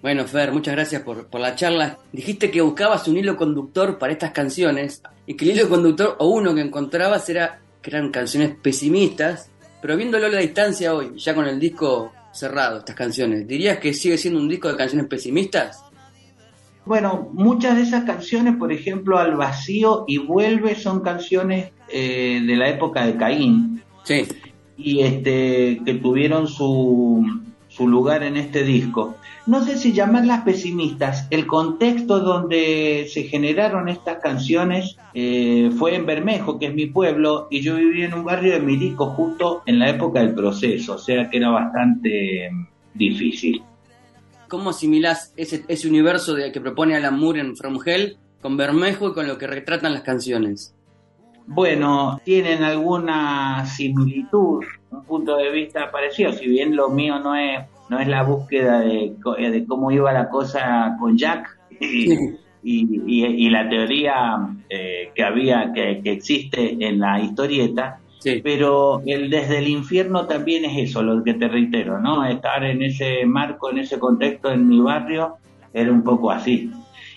Bueno, 0.00 0.24
Fer, 0.24 0.50
muchas 0.52 0.74
gracias 0.74 1.02
por, 1.02 1.26
por, 1.26 1.42
la 1.42 1.54
charla. 1.54 1.98
Dijiste 2.10 2.50
que 2.50 2.62
buscabas 2.62 3.06
un 3.06 3.18
hilo 3.18 3.36
conductor 3.36 3.98
para 3.98 4.14
estas 4.14 4.30
canciones 4.30 5.02
y 5.30 5.34
que 5.34 5.44
el 5.44 5.56
hilo 5.56 5.68
conductor 5.68 6.16
o 6.18 6.26
uno 6.26 6.52
que 6.52 6.60
encontrabas 6.60 7.28
era 7.28 7.60
que 7.80 7.90
eran 7.90 8.10
canciones 8.10 8.52
pesimistas, 8.60 9.48
pero 9.80 9.96
viéndolo 9.96 10.26
a 10.26 10.28
la 10.28 10.40
distancia 10.40 10.92
hoy, 10.92 11.12
ya 11.16 11.36
con 11.36 11.46
el 11.46 11.60
disco 11.60 12.10
cerrado, 12.32 12.78
estas 12.78 12.96
canciones, 12.96 13.46
¿dirías 13.46 13.78
que 13.78 13.94
sigue 13.94 14.18
siendo 14.18 14.40
un 14.40 14.48
disco 14.48 14.66
de 14.66 14.76
canciones 14.76 15.06
pesimistas? 15.06 15.84
Bueno, 16.84 17.30
muchas 17.32 17.76
de 17.76 17.82
esas 17.82 18.02
canciones, 18.02 18.56
por 18.56 18.72
ejemplo, 18.72 19.18
Al 19.18 19.36
Vacío 19.36 20.04
y 20.08 20.18
Vuelve, 20.18 20.74
son 20.74 20.98
canciones 20.98 21.70
eh, 21.92 22.42
de 22.44 22.56
la 22.56 22.68
época 22.68 23.06
de 23.06 23.16
Caín. 23.16 23.84
Sí. 24.02 24.26
Y 24.76 25.02
este, 25.02 25.80
que 25.84 25.94
tuvieron 26.02 26.48
su, 26.48 27.24
su 27.70 27.88
lugar 27.88 28.22
en 28.22 28.36
este 28.36 28.62
disco 28.62 29.16
no 29.50 29.64
sé 29.64 29.78
si 29.78 29.92
llamarlas 29.92 30.42
pesimistas, 30.42 31.26
el 31.30 31.44
contexto 31.46 32.20
donde 32.20 33.08
se 33.10 33.24
generaron 33.24 33.88
estas 33.88 34.18
canciones 34.18 34.96
eh, 35.12 35.70
fue 35.76 35.96
en 35.96 36.06
Bermejo, 36.06 36.58
que 36.58 36.66
es 36.66 36.74
mi 36.74 36.86
pueblo, 36.86 37.48
y 37.50 37.60
yo 37.60 37.74
vivía 37.74 38.06
en 38.06 38.14
un 38.14 38.24
barrio 38.24 38.52
de 38.52 38.60
Milico 38.60 39.06
justo 39.06 39.62
en 39.66 39.78
la 39.78 39.90
época 39.90 40.20
del 40.20 40.34
proceso, 40.34 40.94
o 40.94 40.98
sea 40.98 41.28
que 41.28 41.38
era 41.38 41.50
bastante 41.50 42.48
mm, 42.48 42.66
difícil. 42.94 43.62
¿Cómo 44.46 44.70
asimilás 44.70 45.32
ese, 45.36 45.64
ese 45.66 45.88
universo 45.88 46.34
de, 46.34 46.52
que 46.52 46.60
propone 46.60 46.94
Alan 46.94 47.18
Moore 47.18 47.40
en 47.40 47.56
From 47.56 47.78
Hell 47.84 48.18
con 48.40 48.56
Bermejo 48.56 49.08
y 49.08 49.14
con 49.14 49.26
lo 49.26 49.36
que 49.36 49.46
retratan 49.46 49.94
las 49.94 50.02
canciones? 50.02 50.76
Bueno, 51.46 52.20
tienen 52.24 52.62
alguna 52.62 53.66
similitud, 53.66 54.62
un 54.90 55.04
punto 55.04 55.36
de 55.36 55.50
vista 55.50 55.90
parecido, 55.90 56.32
si 56.32 56.48
bien 56.48 56.76
lo 56.76 56.88
mío 56.88 57.18
no 57.18 57.36
es 57.36 57.60
no 57.90 57.98
es 57.98 58.06
la 58.06 58.22
búsqueda 58.22 58.80
de, 58.80 59.16
de 59.36 59.64
cómo 59.66 59.90
iba 59.90 60.12
la 60.12 60.28
cosa 60.28 60.96
con 61.00 61.18
Jack 61.18 61.58
y, 61.80 62.30
y, 62.62 63.50
la 63.50 63.68
teoría 63.68 64.48
eh, 64.68 65.10
que 65.12 65.24
había, 65.24 65.72
que, 65.72 66.00
existe 66.04 66.76
en 66.78 67.00
la 67.00 67.20
historieta, 67.20 67.98
pero 68.44 69.02
el 69.06 69.28
desde 69.28 69.58
el 69.58 69.66
infierno 69.66 70.26
también 70.26 70.64
es 70.66 70.90
eso, 70.90 71.02
lo 71.02 71.24
que 71.24 71.34
te 71.34 71.48
reitero, 71.48 71.98
¿no? 71.98 72.24
Estar 72.24 72.62
en 72.64 72.82
ese 72.82 73.24
marco, 73.26 73.70
en 73.70 73.78
ese 73.78 73.98
contexto 73.98 74.52
en 74.52 74.68
mi 74.68 74.80
barrio, 74.80 75.38
era 75.72 75.90
un 75.90 76.04
poco 76.04 76.30
así. 76.30 76.70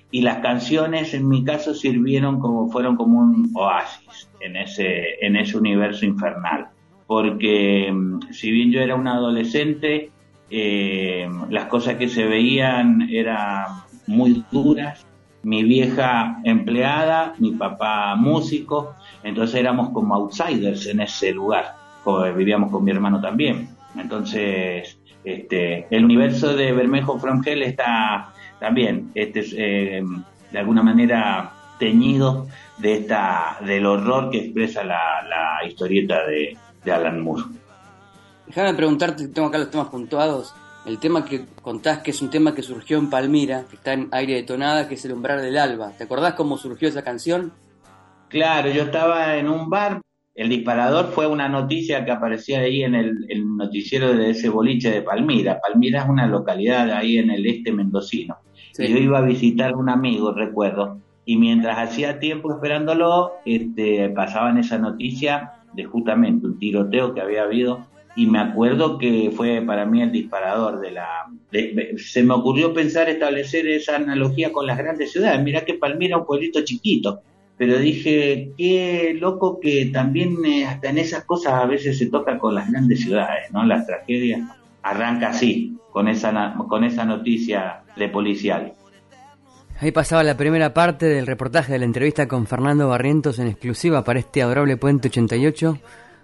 Y 0.10 0.22
las 0.22 0.40
canciones, 0.40 1.14
en 1.14 1.28
mi 1.28 1.44
caso, 1.44 1.76
sirvieron 1.76 2.40
como, 2.40 2.70
fueron 2.70 2.96
como 2.96 3.20
un 3.20 3.52
oasis 3.54 4.30
en 4.40 4.56
ese, 4.56 5.24
en 5.26 5.36
ese 5.36 5.58
universo 5.58 6.06
infernal. 6.06 6.68
Porque 7.08 7.92
mm, 7.92 8.32
si 8.32 8.52
bien 8.52 8.72
yo 8.72 8.82
era 8.82 8.96
un 8.96 9.08
adolescente, 9.08 10.12
eh, 10.50 11.30
las 11.50 11.66
cosas 11.66 11.96
que 11.96 12.08
se 12.08 12.26
veían 12.26 13.10
eran 13.10 13.66
muy 14.08 14.44
duras, 14.52 15.06
mi 15.44 15.64
vieja 15.64 16.40
empleada, 16.44 17.36
mi 17.40 17.52
papá 17.52 18.16
músico, 18.16 18.96
entonces 19.24 19.60
éramos 19.60 19.90
como 19.90 20.16
outsiders 20.16 20.88
en 20.88 21.02
ese 21.02 21.34
lugar, 21.34 21.76
vivíamos 22.36 22.72
con 22.72 22.84
mi 22.84 22.92
hermano 22.92 23.20
también. 23.20 23.70
Entonces, 23.96 24.98
este, 25.24 25.88
el 25.90 26.06
universo 26.06 26.56
de 26.56 26.72
Bermejo 26.72 27.20
From 27.20 27.42
Hell 27.46 27.64
está 27.64 28.34
también, 28.60 29.12
este, 29.14 29.44
eh, 29.58 30.04
de 30.52 30.60
alguna 30.60 30.84
manera 30.84 31.52
teñido 31.80 32.48
de 32.78 32.94
esta, 32.94 33.58
del 33.66 33.86
horror 33.86 34.30
que 34.30 34.38
expresa 34.40 34.84
la, 34.84 35.00
historieta 35.68 36.26
de 36.28 36.58
Alan 36.92 37.22
Moore. 37.22 37.44
Déjame 38.48 38.74
preguntarte, 38.74 39.28
tengo 39.30 39.48
acá 39.48 39.58
los 39.58 39.72
temas 39.72 39.88
puntuados. 39.88 40.54
El 40.86 41.00
tema 41.00 41.24
que 41.24 41.46
contás 41.62 42.00
que 42.00 42.12
es 42.12 42.22
un 42.22 42.30
tema 42.30 42.54
que 42.54 42.62
surgió 42.62 42.98
en 42.98 43.10
Palmira, 43.10 43.64
que 43.70 43.78
está 43.78 43.94
en 43.94 44.10
aire 44.12 44.36
de 44.36 44.44
tonada, 44.44 44.88
que 44.88 44.96
es 44.96 45.06
el 45.06 45.14
umbral 45.14 45.42
del 45.42 45.58
alba. 45.58 45.92
¿Te 45.98 46.04
acordás 46.04 46.34
cómo 46.34 46.58
surgió 46.58 46.90
esa 46.90 47.04
canción? 47.04 47.54
Claro, 48.28 48.70
yo 48.70 48.84
estaba 48.84 49.38
en 49.38 49.48
un 49.48 49.70
bar. 49.70 50.02
El 50.36 50.50
disparador 50.50 51.12
fue 51.12 51.28
una 51.28 51.48
noticia 51.48 52.04
que 52.04 52.12
aparecía 52.12 52.60
ahí 52.60 52.84
en 52.84 52.96
el, 52.96 53.28
noticiero 53.56 54.14
de 54.14 54.32
ese 54.32 54.50
boliche 54.50 54.90
de 54.90 55.04
Palmira. 55.04 55.62
Palmira 55.62 56.02
es 56.02 56.10
una 56.10 56.28
localidad 56.28 56.92
ahí 56.92 57.18
en 57.18 57.30
el 57.30 57.46
este 57.46 57.72
mendocino. 57.72 58.38
yo 58.78 58.98
iba 58.98 59.20
a 59.20 59.22
visitar 59.22 59.74
a 59.74 59.78
un 59.78 59.90
amigo, 59.90 60.34
recuerdo, 60.34 61.00
y 61.24 61.38
mientras 61.38 61.78
hacía 61.78 62.20
tiempo 62.20 62.52
esperándolo, 62.52 63.34
este, 63.46 64.10
pasaban 64.10 64.58
esa 64.58 64.80
noticia 64.80 65.63
de 65.74 65.86
justamente 65.86 66.46
un 66.46 66.60
tiroteo 66.60 67.14
que 67.14 67.22
había 67.22 67.44
habido 67.44 67.88
y 68.16 68.28
me 68.28 68.40
acuerdo 68.40 68.98
que 68.98 69.32
fue 69.36 69.62
para 69.66 69.86
mí 69.86 70.02
el 70.02 70.12
disparador 70.12 70.80
de 70.80 70.92
la... 70.92 71.08
se 71.98 72.24
me 72.24 72.34
ocurrió 72.34 72.74
pensar 72.74 73.10
establecer 73.10 73.68
esa 73.68 73.96
analogía 73.96 74.52
con 74.52 74.68
las 74.68 74.78
grandes 74.78 75.12
ciudades. 75.12 75.42
Mirá 75.44 75.66
que 75.66 75.74
Palmira 75.76 76.16
es 76.16 76.22
un 76.22 76.28
pueblito 76.28 76.64
chiquito, 76.64 77.22
pero 77.58 77.80
dije, 77.80 78.52
qué 78.58 79.18
loco 79.20 79.60
que 79.60 79.88
también 79.88 80.38
eh, 80.46 80.66
hasta 80.66 80.90
en 80.90 81.00
esas 81.00 81.24
cosas 81.26 81.54
a 81.54 81.66
veces 81.66 81.98
se 81.98 82.08
toca 82.08 82.38
con 82.38 82.54
las 82.54 82.70
grandes 82.70 83.02
ciudades, 83.02 83.52
¿no? 83.52 83.64
Las 83.66 83.88
tragedias 83.88 84.42
arranca 84.84 85.30
así, 85.30 85.76
con 85.92 86.08
esa, 86.08 86.56
con 86.68 86.84
esa 86.84 87.06
noticia 87.06 87.84
de 87.96 88.10
policial. 88.10 88.74
Ahí 89.84 89.92
pasaba 89.92 90.24
la 90.24 90.38
primera 90.38 90.74
parte 90.74 91.08
del 91.08 91.28
reportaje 91.28 91.74
de 91.74 91.80
la 91.80 91.84
entrevista 91.84 92.26
con 92.26 92.48
Fernando 92.48 92.88
Barrientos 92.88 93.38
en 93.40 93.48
exclusiva 93.48 94.02
para 94.06 94.20
este 94.20 94.42
adorable 94.42 94.78
Puente 94.78 95.10
88 95.10 95.78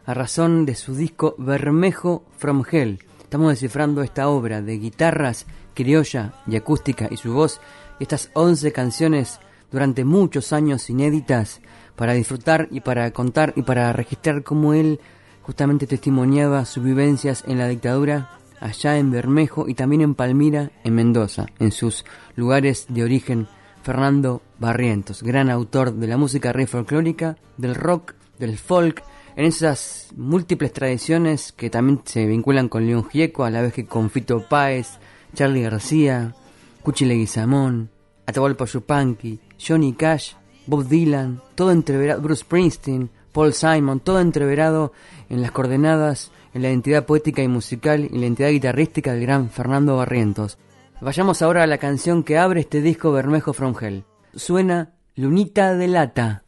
a 0.06 0.14
razón 0.14 0.66
de 0.66 0.76
su 0.76 0.96
disco 0.96 1.36
Bermejo 1.38 2.24
from 2.38 2.64
Hell. 2.72 3.00
Estamos 3.22 3.50
descifrando 3.50 4.02
esta 4.02 4.30
obra 4.30 4.62
de 4.62 4.78
guitarras, 4.78 5.46
criolla 5.74 6.36
y 6.48 6.56
acústica 6.56 7.10
y 7.12 7.18
su 7.18 7.34
voz, 7.34 7.60
estas 8.00 8.32
11 8.34 8.72
canciones 8.72 9.42
durante 9.74 10.06
muchos 10.06 10.54
años 10.54 10.90
inéditas 10.90 11.60
para 11.98 12.14
disfrutar 12.14 12.70
y 12.72 12.80
para 12.80 13.12
contar 13.12 13.52
y 13.58 13.64
para 13.64 13.92
registrar 13.92 14.42
cómo 14.42 14.74
él 14.74 15.02
justamente 15.42 15.86
testimoniaba 15.86 16.64
sus 16.64 16.82
vivencias 16.82 17.44
en 17.46 17.58
la 17.58 17.68
dictadura 17.68 18.39
allá 18.60 18.98
en 18.98 19.12
Bermejo 19.12 19.68
y 19.68 19.74
también 19.74 20.02
en 20.02 20.16
Palmira, 20.16 20.72
en 20.84 20.96
Mendoza, 20.96 21.48
en 21.60 21.72
sus 21.72 22.06
lugares 22.36 22.86
de 22.90 23.04
origen. 23.04 23.48
Fernando 23.82 24.42
Barrientos, 24.60 25.24
gran 25.24 25.50
autor 25.50 25.94
de 25.94 26.08
la 26.08 26.18
música 26.18 26.52
rey 26.52 26.66
folclórica, 26.66 27.38
del 27.58 27.76
rock, 27.76 28.14
del 28.38 28.58
folk, 28.58 29.04
en 29.36 29.46
esas 29.46 30.10
múltiples 30.16 30.74
tradiciones 30.74 31.54
que 31.54 31.70
también 31.70 32.02
se 32.04 32.26
vinculan 32.26 32.68
con 32.68 32.86
León 32.86 33.08
Gieco, 33.10 33.46
a 33.46 33.50
la 33.50 33.62
vez 33.62 33.74
que 33.74 33.86
con 33.86 34.10
Fito 34.10 34.48
Páez, 34.48 35.00
Charlie 35.34 35.62
García, 35.62 36.36
Cuchi 36.84 37.06
Leguizamón, 37.06 37.90
Atahualpa 38.26 38.66
Yupanqui, 38.66 39.40
Johnny 39.58 39.94
Cash, 39.94 40.34
Bob 40.68 40.88
Dylan, 40.88 41.42
todo 41.56 41.72
entreverado, 41.72 42.22
Bruce 42.22 42.42
Springsteen, 42.42 43.10
Paul 43.32 43.54
Simon, 43.54 44.02
todo 44.02 44.20
entreverado 44.20 44.92
en 45.30 45.42
las 45.42 45.52
coordenadas, 45.52 46.32
en 46.32 46.39
la 46.60 46.70
identidad 46.70 47.06
poética 47.06 47.42
y 47.42 47.48
musical 47.48 48.06
y 48.06 48.10
la 48.10 48.26
identidad 48.26 48.50
guitarrística 48.50 49.14
del 49.14 49.22
gran 49.22 49.50
Fernando 49.50 49.98
Barrientos. 49.98 50.58
Vayamos 51.02 51.42
ahora 51.42 51.64
a 51.64 51.68
la 51.68 51.78
canción 51.78 52.24
que 52.24 52.38
abre 52.38 52.62
este 52.62 52.82
disco 52.82 53.12
Bermejo 53.12 53.54
From 53.54 53.74
Hell. 53.80 54.04
Suena 54.36 54.94
Lunita 55.16 55.76
de 55.76 55.88
Lata. 55.88 56.44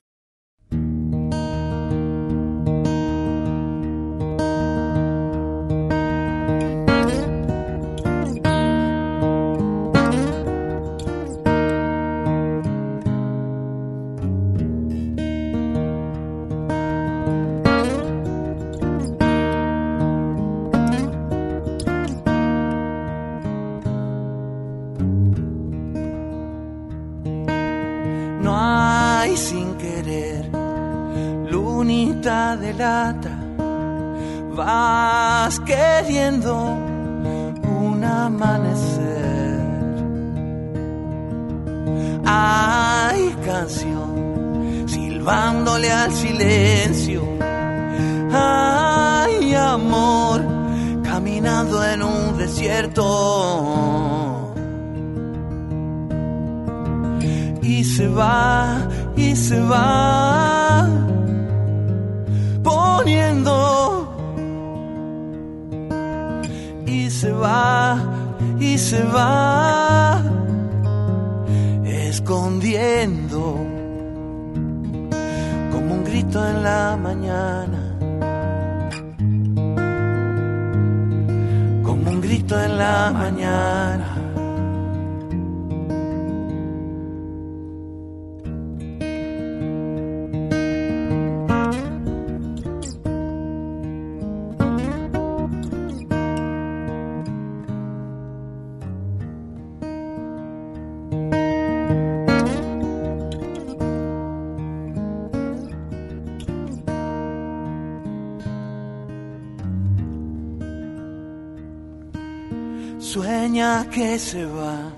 Que 113.14 114.18
se 114.18 114.46
va, 114.46 114.94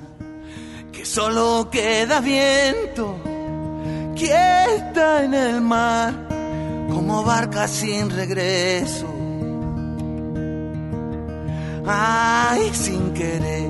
que 0.91 1.03
solo 1.03 1.67
queda 1.71 2.21
viento, 2.21 3.17
quieta 4.15 5.23
en 5.23 5.33
el 5.33 5.61
mar, 5.61 6.13
como 6.91 7.23
barca 7.23 7.67
sin 7.67 8.11
regreso. 8.11 9.07
Ay, 11.87 12.69
sin 12.73 13.13
querer, 13.13 13.69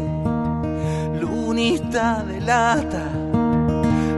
lunita 1.21 2.23
de 2.23 2.41
lata, 2.41 3.09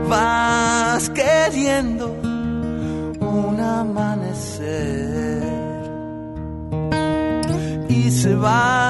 vas 0.08 1.08
queriendo 1.10 2.08
un 3.20 3.60
amanecer. 3.60 5.46
Y 7.88 8.10
se 8.10 8.34
va 8.34 8.85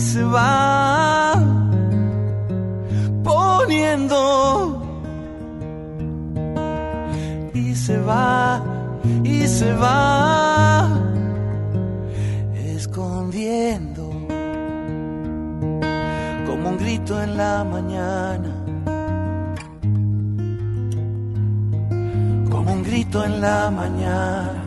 se 0.00 0.22
va 0.22 1.34
poniendo 3.24 4.82
y 7.52 7.74
se 7.74 7.98
va 7.98 8.62
y 9.24 9.46
se 9.46 9.72
va 9.74 10.88
escondiendo 12.76 14.04
como 16.46 16.68
un 16.68 16.78
grito 16.78 17.20
en 17.20 17.36
la 17.36 17.64
mañana 17.64 18.54
como 22.50 22.72
un 22.72 22.82
grito 22.84 23.24
en 23.24 23.40
la 23.40 23.70
mañana 23.70 24.57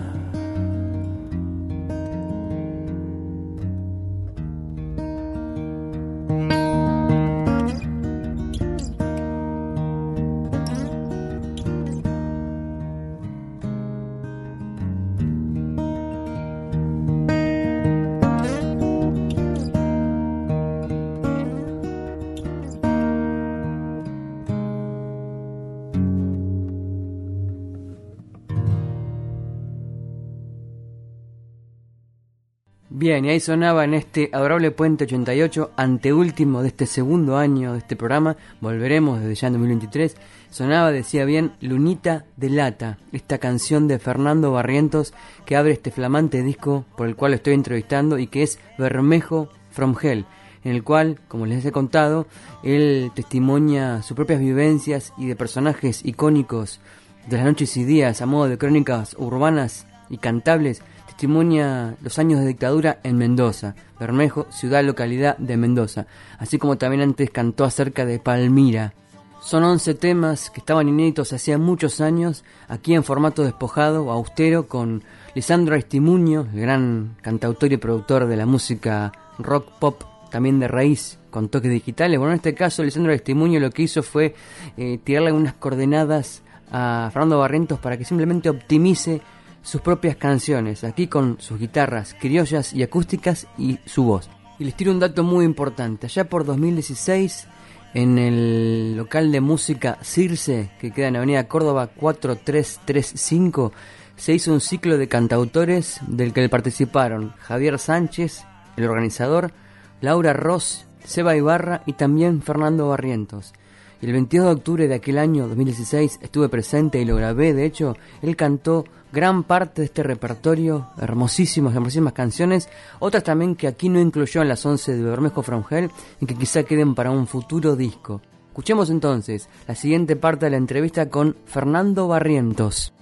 Bien, 33.01 33.25
y 33.25 33.29
ahí 33.29 33.39
sonaba 33.39 33.83
en 33.83 33.95
este 33.95 34.29
adorable 34.31 34.69
Puente 34.69 35.05
88, 35.05 35.71
anteúltimo 35.75 36.61
de 36.61 36.67
este 36.67 36.85
segundo 36.85 37.35
año 37.35 37.73
de 37.73 37.79
este 37.79 37.95
programa, 37.95 38.37
volveremos 38.59 39.19
desde 39.19 39.33
ya 39.33 39.47
en 39.47 39.53
2023, 39.53 40.17
sonaba, 40.51 40.91
decía 40.91 41.25
bien, 41.25 41.53
Lunita 41.61 42.25
de 42.37 42.51
Lata, 42.51 42.99
esta 43.11 43.39
canción 43.39 43.87
de 43.87 43.97
Fernando 43.97 44.51
Barrientos 44.51 45.15
que 45.47 45.55
abre 45.55 45.71
este 45.71 45.89
flamante 45.89 46.43
disco 46.43 46.85
por 46.95 47.07
el 47.07 47.15
cual 47.15 47.33
estoy 47.33 47.55
entrevistando 47.55 48.19
y 48.19 48.27
que 48.27 48.43
es 48.43 48.59
Bermejo 48.77 49.49
From 49.71 49.95
Hell, 49.99 50.27
en 50.63 50.71
el 50.71 50.83
cual, 50.83 51.19
como 51.27 51.47
les 51.47 51.65
he 51.65 51.71
contado, 51.71 52.27
él 52.61 53.11
testimonia 53.15 54.03
sus 54.03 54.15
propias 54.15 54.39
vivencias 54.39 55.11
y 55.17 55.25
de 55.25 55.35
personajes 55.35 56.05
icónicos 56.05 56.79
de 57.27 57.37
las 57.37 57.47
noches 57.47 57.75
y 57.77 57.83
días 57.83 58.21
a 58.21 58.27
modo 58.27 58.47
de 58.47 58.59
crónicas 58.59 59.15
urbanas 59.17 59.87
y 60.11 60.19
cantables 60.19 60.83
testimonia 61.21 61.97
los 62.01 62.17
años 62.17 62.39
de 62.39 62.47
dictadura 62.47 62.97
en 63.03 63.15
Mendoza, 63.15 63.75
Bermejo, 63.99 64.47
ciudad 64.49 64.83
localidad 64.83 65.37
de 65.37 65.55
Mendoza, 65.55 66.07
así 66.39 66.57
como 66.57 66.79
también 66.79 67.03
antes 67.03 67.29
cantó 67.29 67.63
acerca 67.63 68.07
de 68.07 68.17
Palmira. 68.17 68.95
Son 69.39 69.63
11 69.63 69.93
temas 69.93 70.49
que 70.49 70.61
estaban 70.61 70.89
inéditos 70.89 71.31
hacía 71.31 71.59
muchos 71.59 72.01
años, 72.01 72.43
aquí 72.67 72.95
en 72.95 73.03
formato 73.03 73.43
despojado 73.43 74.09
austero, 74.09 74.67
con 74.67 75.03
Lisandro 75.35 75.75
Estimuño, 75.75 76.47
el 76.55 76.59
gran 76.59 77.15
cantautor 77.21 77.71
y 77.71 77.77
productor 77.77 78.25
de 78.25 78.37
la 78.37 78.47
música 78.47 79.11
rock 79.37 79.73
pop, 79.77 80.01
también 80.31 80.59
de 80.59 80.69
raíz, 80.69 81.19
con 81.29 81.49
toques 81.49 81.69
digitales. 81.69 82.17
Bueno, 82.17 82.31
en 82.31 82.37
este 82.37 82.55
caso, 82.55 82.81
Lisandro 82.81 83.13
Estimuño 83.13 83.59
lo 83.59 83.69
que 83.69 83.83
hizo 83.83 84.01
fue 84.01 84.33
eh, 84.75 84.99
tirarle 85.03 85.31
unas 85.31 85.53
coordenadas 85.53 86.41
a 86.71 87.11
Fernando 87.13 87.37
Barrentos 87.37 87.77
para 87.77 87.95
que 87.95 88.05
simplemente 88.05 88.49
optimice 88.49 89.21
sus 89.61 89.81
propias 89.81 90.15
canciones, 90.15 90.83
aquí 90.83 91.07
con 91.07 91.39
sus 91.39 91.59
guitarras 91.59 92.15
criollas 92.19 92.73
y 92.73 92.83
acústicas 92.83 93.47
y 93.57 93.79
su 93.85 94.03
voz. 94.03 94.29
Y 94.59 94.65
les 94.65 94.75
tiro 94.75 94.91
un 94.91 94.99
dato 94.99 95.23
muy 95.23 95.45
importante, 95.45 96.07
allá 96.07 96.29
por 96.29 96.45
2016 96.45 97.47
en 97.93 98.17
el 98.17 98.95
local 98.95 99.31
de 99.31 99.41
música 99.41 99.97
Circe, 100.01 100.71
que 100.79 100.91
queda 100.91 101.07
en 101.07 101.17
Avenida 101.17 101.47
Córdoba 101.47 101.87
4335, 101.87 103.73
se 104.15 104.33
hizo 104.33 104.53
un 104.53 104.61
ciclo 104.61 104.97
de 104.97 105.07
cantautores 105.07 105.99
del 106.07 106.31
que 106.31 106.47
participaron 106.47 107.33
Javier 107.39 107.79
Sánchez, 107.79 108.45
el 108.77 108.85
organizador, 108.85 109.51
Laura 109.99 110.33
Ross, 110.33 110.85
Seba 111.03 111.35
Ibarra 111.35 111.83
y 111.85 111.93
también 111.93 112.41
Fernando 112.41 112.87
Barrientos. 112.87 113.53
El 114.01 114.13
22 114.13 114.45
de 114.45 114.51
octubre 114.51 114.87
de 114.87 114.95
aquel 114.95 115.17
año 115.17 115.47
2016 115.47 116.19
estuve 116.21 116.49
presente 116.49 116.99
y 116.99 117.05
lo 117.05 117.15
grabé, 117.15 117.53
de 117.53 117.65
hecho, 117.65 117.95
él 118.21 118.35
cantó 118.35 118.85
gran 119.11 119.43
parte 119.43 119.81
de 119.81 119.85
este 119.85 120.03
repertorio, 120.03 120.87
hermosísimas, 120.97 121.75
hermosísimas 121.75 122.13
canciones, 122.13 122.69
otras 122.99 123.23
también 123.23 123.55
que 123.55 123.67
aquí 123.67 123.89
no 123.89 123.99
incluyó 123.99 124.41
en 124.41 124.49
las 124.49 124.65
11 124.65 124.95
de 124.95 125.03
Bermejo 125.03 125.43
From 125.43 125.63
Hell 125.69 125.91
y 126.19 126.25
que 126.25 126.35
quizá 126.35 126.63
queden 126.63 126.95
para 126.95 127.11
un 127.11 127.27
futuro 127.27 127.75
disco. 127.75 128.21
Escuchemos 128.47 128.89
entonces 128.89 129.49
la 129.67 129.75
siguiente 129.75 130.15
parte 130.15 130.45
de 130.45 130.51
la 130.51 130.57
entrevista 130.57 131.09
con 131.09 131.35
Fernando 131.45 132.07
Barrientos. 132.07 132.93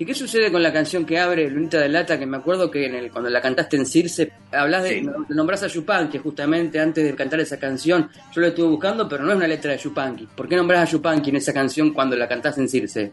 ¿Y 0.00 0.06
qué 0.06 0.14
sucede 0.14 0.52
con 0.52 0.62
la 0.62 0.72
canción 0.72 1.04
que 1.04 1.18
abre 1.18 1.50
Lunita 1.50 1.80
de 1.80 1.88
Lata? 1.88 2.18
Que 2.18 2.26
me 2.26 2.36
acuerdo 2.36 2.70
que 2.70 2.86
en 2.86 2.94
el, 2.94 3.10
cuando 3.10 3.28
la 3.30 3.40
cantaste 3.40 3.76
en 3.76 3.84
Circe, 3.84 4.30
hablas 4.52 4.84
de, 4.84 5.02
nombras 5.30 5.64
a 5.64 5.66
Yupanqui 5.66 6.18
justamente 6.18 6.78
antes 6.78 7.02
de 7.02 7.16
cantar 7.16 7.40
esa 7.40 7.58
canción. 7.58 8.08
Yo 8.32 8.40
la 8.40 8.48
estuve 8.48 8.68
buscando, 8.68 9.08
pero 9.08 9.24
no 9.24 9.30
es 9.30 9.36
una 9.36 9.48
letra 9.48 9.72
de 9.72 9.78
Yupanqui. 9.78 10.28
¿Por 10.36 10.48
qué 10.48 10.54
nombras 10.54 10.88
a 10.88 10.92
Yupanqui 10.92 11.30
en 11.30 11.36
esa 11.36 11.52
canción 11.52 11.92
cuando 11.92 12.14
la 12.14 12.28
cantaste 12.28 12.60
en 12.60 12.68
Circe? 12.68 13.12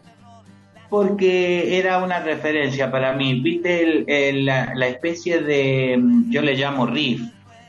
Porque 0.88 1.76
era 1.76 1.98
una 1.98 2.20
referencia 2.20 2.88
para 2.88 3.12
mí. 3.14 3.40
Viste 3.40 4.04
la, 4.44 4.72
la, 4.76 4.86
especie 4.86 5.40
de, 5.40 6.00
yo 6.30 6.40
le 6.40 6.54
llamo 6.54 6.86
riff, 6.86 7.20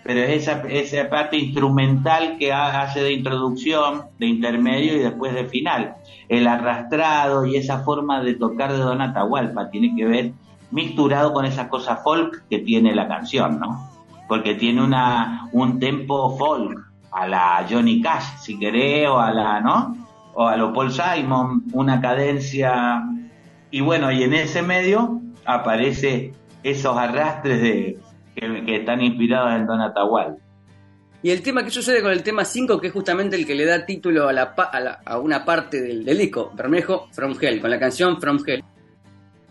pero 0.07 0.21
es 0.21 0.43
esa, 0.43 0.63
esa 0.69 1.09
parte 1.09 1.37
instrumental 1.37 2.37
que 2.39 2.53
hace 2.53 3.01
de 3.01 3.11
introducción, 3.11 4.03
de 4.17 4.27
intermedio 4.27 4.95
y 4.95 4.99
después 4.99 5.33
de 5.33 5.43
final 5.45 5.97
el 6.29 6.47
arrastrado 6.47 7.45
y 7.45 7.57
esa 7.57 7.79
forma 7.79 8.23
de 8.23 8.35
tocar 8.35 8.71
de 8.71 8.79
Don 8.79 9.01
Atahualpa 9.01 9.69
tiene 9.69 9.93
que 9.97 10.05
ver 10.05 10.31
mixturado 10.71 11.33
con 11.33 11.43
esa 11.45 11.67
cosa 11.67 11.97
folk 11.97 12.47
que 12.49 12.59
tiene 12.59 12.95
la 12.95 13.09
canción, 13.09 13.59
¿no? 13.59 13.89
Porque 14.29 14.55
tiene 14.55 14.81
una, 14.81 15.49
un 15.51 15.77
tempo 15.77 16.37
folk 16.37 16.79
a 17.11 17.27
la 17.27 17.65
Johnny 17.69 18.01
Cash, 18.01 18.37
si 18.39 18.57
querés, 18.57 19.09
o 19.09 19.19
a 19.19 19.31
la, 19.31 19.59
¿no? 19.59 19.95
O 20.35 20.47
a 20.47 20.55
lo 20.55 20.71
Paul 20.71 20.91
Simon, 20.91 21.63
una 21.73 21.99
cadencia. 21.99 23.03
Y 23.71 23.81
bueno, 23.81 24.09
y 24.11 24.23
en 24.23 24.33
ese 24.33 24.61
medio 24.61 25.21
aparece 25.45 26.33
esos 26.63 26.97
arrastres 26.97 27.61
de, 27.61 27.99
que, 28.37 28.65
que 28.65 28.75
están 28.77 29.01
inspirados 29.01 29.53
en 29.53 29.65
Don 29.65 29.81
Atahualpa. 29.81 30.41
Y 31.23 31.31
el 31.31 31.41
tema, 31.41 31.63
¿qué 31.63 31.71
sucede 31.71 32.01
con 32.01 32.11
el 32.11 32.21
tema 32.21 32.45
5? 32.45 32.79
Que 32.79 32.87
es 32.87 32.93
justamente 32.93 33.35
el 33.35 33.45
que 33.45 33.55
le 33.55 33.65
da 33.65 33.85
título 33.85 34.29
a, 34.29 34.33
la, 34.33 34.53
a, 35.03 35.17
una 35.17 35.43
parte 35.43 35.81
del, 35.81 36.05
del, 36.05 36.17
disco, 36.17 36.51
Bermejo 36.55 37.07
From 37.11 37.35
Hell, 37.41 37.59
con 37.59 37.71
la 37.71 37.79
canción 37.79 38.21
From 38.21 38.37
Hell. 38.45 38.63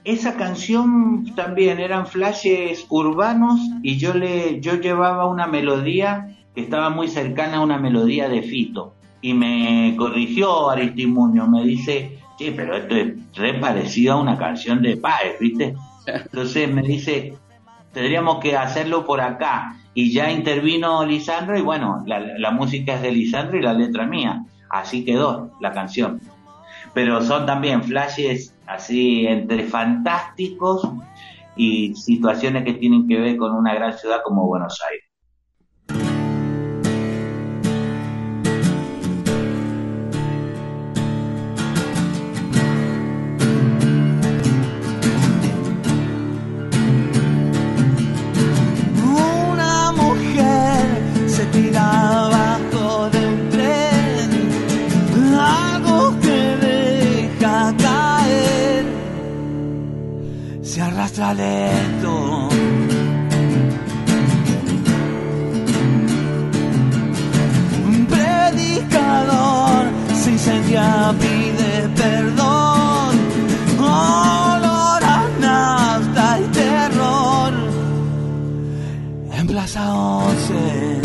Esa 0.04 0.36
canción 0.36 1.34
también 1.34 1.80
eran 1.80 2.06
flashes 2.06 2.86
urbanos 2.88 3.58
y 3.82 3.98
yo, 3.98 4.14
le, 4.14 4.60
yo 4.60 4.76
llevaba 4.76 5.28
una 5.28 5.48
melodía 5.48 6.36
que 6.54 6.60
estaba 6.60 6.88
muy 6.88 7.08
cercana 7.08 7.56
a 7.56 7.60
una 7.60 7.78
melodía 7.78 8.28
de 8.28 8.42
Fito. 8.42 8.94
Y 9.20 9.34
me 9.34 9.94
corrigió 9.98 10.70
Aristimuño, 10.70 11.48
me 11.48 11.64
dice, 11.64 12.18
sí, 12.38 12.52
pero 12.54 12.76
esto 12.76 12.94
es 12.94 13.14
re 13.34 13.54
parecido 13.54 14.14
a 14.14 14.20
una 14.20 14.38
canción 14.38 14.80
de 14.80 14.96
Páez, 14.96 15.40
¿viste? 15.40 15.74
Entonces 16.06 16.72
me 16.72 16.82
dice, 16.82 17.34
tendríamos 17.96 18.40
que 18.40 18.54
hacerlo 18.54 19.06
por 19.06 19.22
acá 19.22 19.74
y 19.94 20.12
ya 20.12 20.30
intervino 20.30 21.02
Lisandro 21.06 21.58
y 21.58 21.62
bueno, 21.62 22.04
la, 22.04 22.50
música 22.50 22.96
es 22.96 23.00
de 23.00 23.10
Lisandro 23.10 23.56
y 23.56 23.62
la 23.62 23.72
letra 23.72 24.04
mía, 24.04 24.44
así 24.68 25.02
quedó 25.02 25.50
la 25.62 25.72
canción. 25.72 26.20
Pero 26.92 27.22
son 27.22 27.46
también 27.46 27.82
flashes 27.82 28.54
así 28.66 29.26
entre 29.26 29.64
fantásticos 29.64 30.86
y 31.56 31.94
situaciones 31.94 32.64
que 32.64 32.74
tienen 32.74 33.08
que 33.08 33.18
ver 33.18 33.38
con 33.38 33.54
una 33.54 33.72
gran 33.72 33.96
ciudad 33.96 34.18
como 34.22 34.46
Buenos 34.46 34.78
Aires. 34.90 35.05
Lento. 61.18 62.48
Un 67.86 68.06
predicador 68.06 69.86
se 70.14 70.30
incendia, 70.32 71.14
pide 71.18 71.88
perdón. 71.96 73.16
Olor 73.78 75.04
a 75.04 75.28
nafta 75.40 76.40
y 76.40 76.44
terror 76.48 77.52
en 79.32 79.46
Plaza 79.46 79.94
11. 79.94 81.00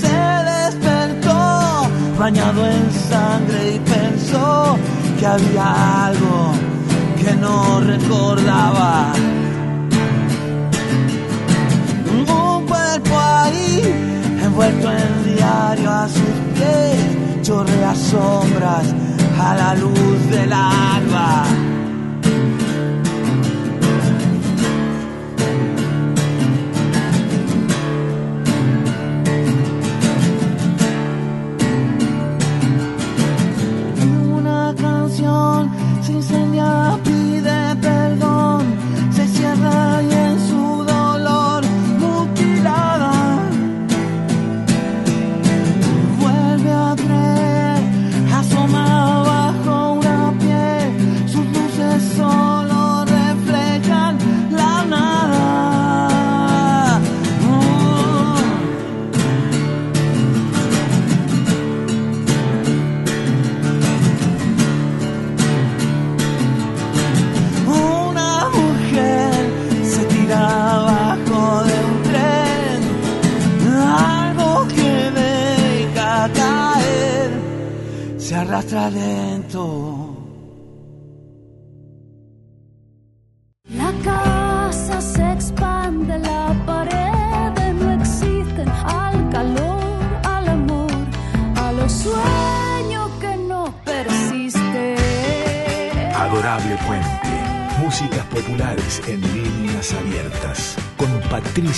Se 0.00 0.18
despertó 0.50 1.88
bañado 2.18 2.66
en 2.66 2.91
que 5.22 5.26
había 5.28 6.06
algo 6.06 6.52
que 7.16 7.32
no 7.36 7.80
recordaba. 7.80 9.12
Un 12.10 12.66
cuerpo 12.66 13.14
ahí, 13.20 13.82
envuelto 14.42 14.90
en 14.90 15.36
diario 15.36 15.90
a 15.92 16.08
sus 16.08 16.36
pies, 16.54 17.42
chorrea 17.42 17.94
sombras 17.94 18.92
a 19.38 19.54
la 19.54 19.74
luz 19.76 20.18
del 20.28 20.52
alba. 20.52 21.44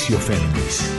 Patricio 0.05 0.19
Fernández. 0.19 0.91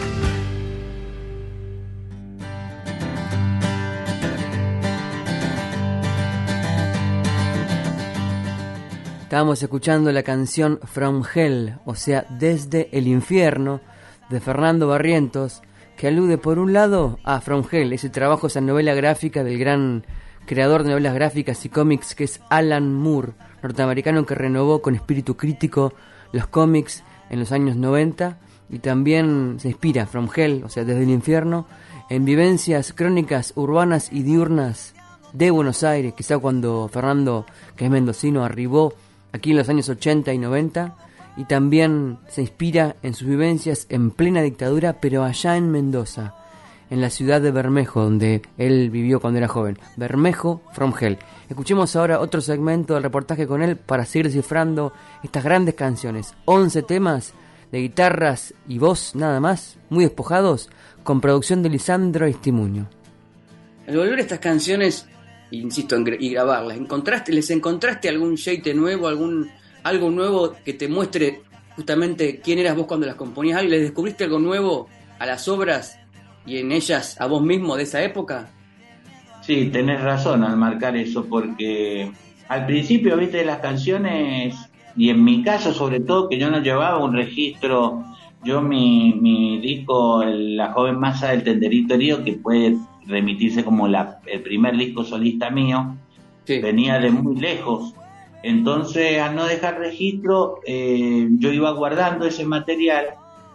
Escuchando 9.62 10.12
la 10.12 10.24
canción 10.24 10.80
From 10.84 11.24
Hell, 11.34 11.78
o 11.86 11.94
sea, 11.94 12.26
Desde 12.30 12.90
el 12.98 13.08
Infierno, 13.08 13.82
de 14.30 14.40
Fernando 14.40 14.88
Barrientos, 14.88 15.62
que 15.98 16.08
alude 16.08 16.40
por 16.40 16.58
un 16.58 16.74
lado 16.74 17.20
a 17.24 17.42
From 17.42 17.64
Hell, 17.70 17.94
ese 17.94 18.10
trabajo, 18.10 18.48
esa 18.48 18.62
novela 18.62 18.96
gráfica 18.96 19.44
del 19.44 19.60
gran 19.60 20.06
creador 20.48 20.84
de 20.84 20.90
novelas 20.90 21.14
gráficas 21.14 21.64
y 21.66 21.70
cómics, 21.70 22.16
que 22.16 22.24
es 22.24 22.40
Alan 22.50 22.92
Moore, 22.94 23.34
norteamericano 23.62 24.26
que 24.26 24.36
renovó 24.36 24.82
con 24.82 24.96
espíritu 24.96 25.38
crítico 25.38 25.94
los 26.32 26.48
cómics 26.48 27.04
en 27.30 27.40
los 27.40 27.52
años 27.52 27.76
90 27.76 28.40
y 28.70 28.80
también 28.80 29.58
se 29.60 29.70
inspira 29.70 30.06
From 30.06 30.30
Hell, 30.34 30.64
o 30.64 30.70
sea, 30.70 30.84
desde 30.84 31.04
el 31.04 31.10
infierno, 31.10 31.68
en 32.10 32.26
vivencias 32.26 32.94
crónicas 32.94 33.54
urbanas 33.56 34.12
y 34.12 34.24
diurnas 34.24 34.94
de 35.34 35.52
Buenos 35.52 35.84
Aires, 35.84 36.14
quizá 36.16 36.38
cuando 36.38 36.88
Fernando, 36.88 37.46
que 37.76 37.86
es 37.86 37.92
mendocino, 37.92 38.44
arribó 38.44 38.94
aquí 39.34 39.52
en 39.52 39.58
los 39.58 39.70
años 39.70 39.90
80 39.90 40.34
y 40.34 40.38
90, 40.38 40.96
y 41.38 41.44
también 41.46 42.20
se 42.30 42.42
inspira 42.42 42.96
en 43.04 43.14
sus 43.14 43.28
vivencias 43.28 43.88
en 43.90 44.12
plena 44.12 44.42
dictadura, 44.42 44.94
pero 45.02 45.24
allá 45.24 45.58
en 45.58 45.70
Mendoza, 45.70 46.36
en 46.90 47.02
la 47.02 47.10
ciudad 47.10 47.42
de 47.42 47.52
Bermejo, 47.52 48.04
donde 48.04 48.42
él 48.58 48.90
vivió 48.90 49.20
cuando 49.20 49.40
era 49.40 49.48
joven. 49.48 49.78
Bermejo 49.98 50.62
from 50.72 50.94
Hell. 50.98 51.18
Escuchemos 51.50 51.96
ahora 51.96 52.20
otro 52.20 52.40
segmento 52.42 52.94
del 52.94 53.04
reportaje 53.04 53.48
con 53.48 53.62
él 53.62 53.76
para 53.76 54.06
seguir 54.06 54.28
descifrando 54.28 54.94
estas 55.24 55.44
grandes 55.44 55.76
canciones. 55.76 56.34
11 56.46 56.84
temas 56.84 57.34
de 57.76 57.82
guitarras 57.82 58.54
y 58.70 58.78
voz 58.78 59.16
nada 59.16 59.42
más, 59.42 59.78
muy 59.90 60.06
despojados, 60.06 60.70
con 61.04 61.20
producción 61.20 61.62
de 61.62 61.68
Lisandro 61.68 62.26
Estimuño. 62.26 62.88
Al 63.86 63.98
volver 63.98 64.20
a 64.20 64.22
estas 64.22 64.40
canciones, 64.40 65.10
insisto, 65.52 65.98
en 65.98 66.06
y 66.18 66.30
grabarlas, 66.30 66.78
¿encontraste, 66.78 67.34
¿les 67.34 67.50
encontraste 67.50 68.08
algún 68.08 68.36
shade 68.36 68.74
nuevo, 68.74 69.10
algún 69.10 69.52
algo 69.84 70.10
nuevo 70.10 70.56
que 70.64 70.72
te 70.74 70.88
muestre 70.88 71.42
justamente 71.76 72.40
quién 72.40 72.60
eras 72.60 72.78
vos 72.78 72.88
cuando 72.88 73.08
las 73.08 73.16
componías? 73.16 73.62
¿Les 73.66 73.82
descubriste 73.82 74.24
algo 74.24 74.40
nuevo 74.40 74.88
a 75.20 75.26
las 75.26 75.50
obras 75.50 76.00
y 76.46 76.60
en 76.60 76.72
ellas 76.72 77.20
a 77.20 77.28
vos 77.28 77.44
mismo 77.44 77.76
de 77.76 77.84
esa 77.84 78.02
época? 78.02 78.48
Sí, 79.42 79.66
tenés 79.66 80.02
razón 80.02 80.46
al 80.46 80.56
marcar 80.56 80.96
eso, 80.96 81.26
porque 81.26 82.10
al 82.48 82.66
principio, 82.66 83.18
viste, 83.18 83.44
las 83.44 83.60
canciones, 83.60 84.56
y 84.96 85.10
en 85.10 85.24
mi 85.24 85.44
caso 85.44 85.74
sobre 85.74 86.00
todo, 86.00 86.30
que 86.30 86.38
yo 86.38 86.50
no 86.50 86.62
llevaba 86.62 87.04
un 87.04 87.14
registro, 87.14 88.04
yo 88.44 88.62
mi, 88.62 89.14
mi 89.14 89.60
disco, 89.60 90.24
La 90.24 90.72
joven 90.72 91.00
masa 91.00 91.30
del 91.32 91.44
tenderito 91.44 91.96
herido, 91.96 92.24
que 92.24 92.34
puede 92.34 92.78
remitirse 93.06 93.64
como 93.64 93.88
la, 93.88 94.20
el 94.26 94.42
primer 94.42 94.78
disco 94.78 95.04
solista 95.04 95.50
mío, 95.50 95.96
venía 96.48 97.00
de 97.00 97.12
muy 97.12 97.36
lejos. 97.36 97.94
Entonces, 98.44 99.20
al 99.20 99.36
no 99.36 99.46
dejar 99.46 99.80
registro, 99.80 100.60
eh, 100.66 101.28
yo 101.40 101.52
iba 101.52 101.72
guardando 101.72 102.28
ese 102.28 102.46
material 102.46 103.08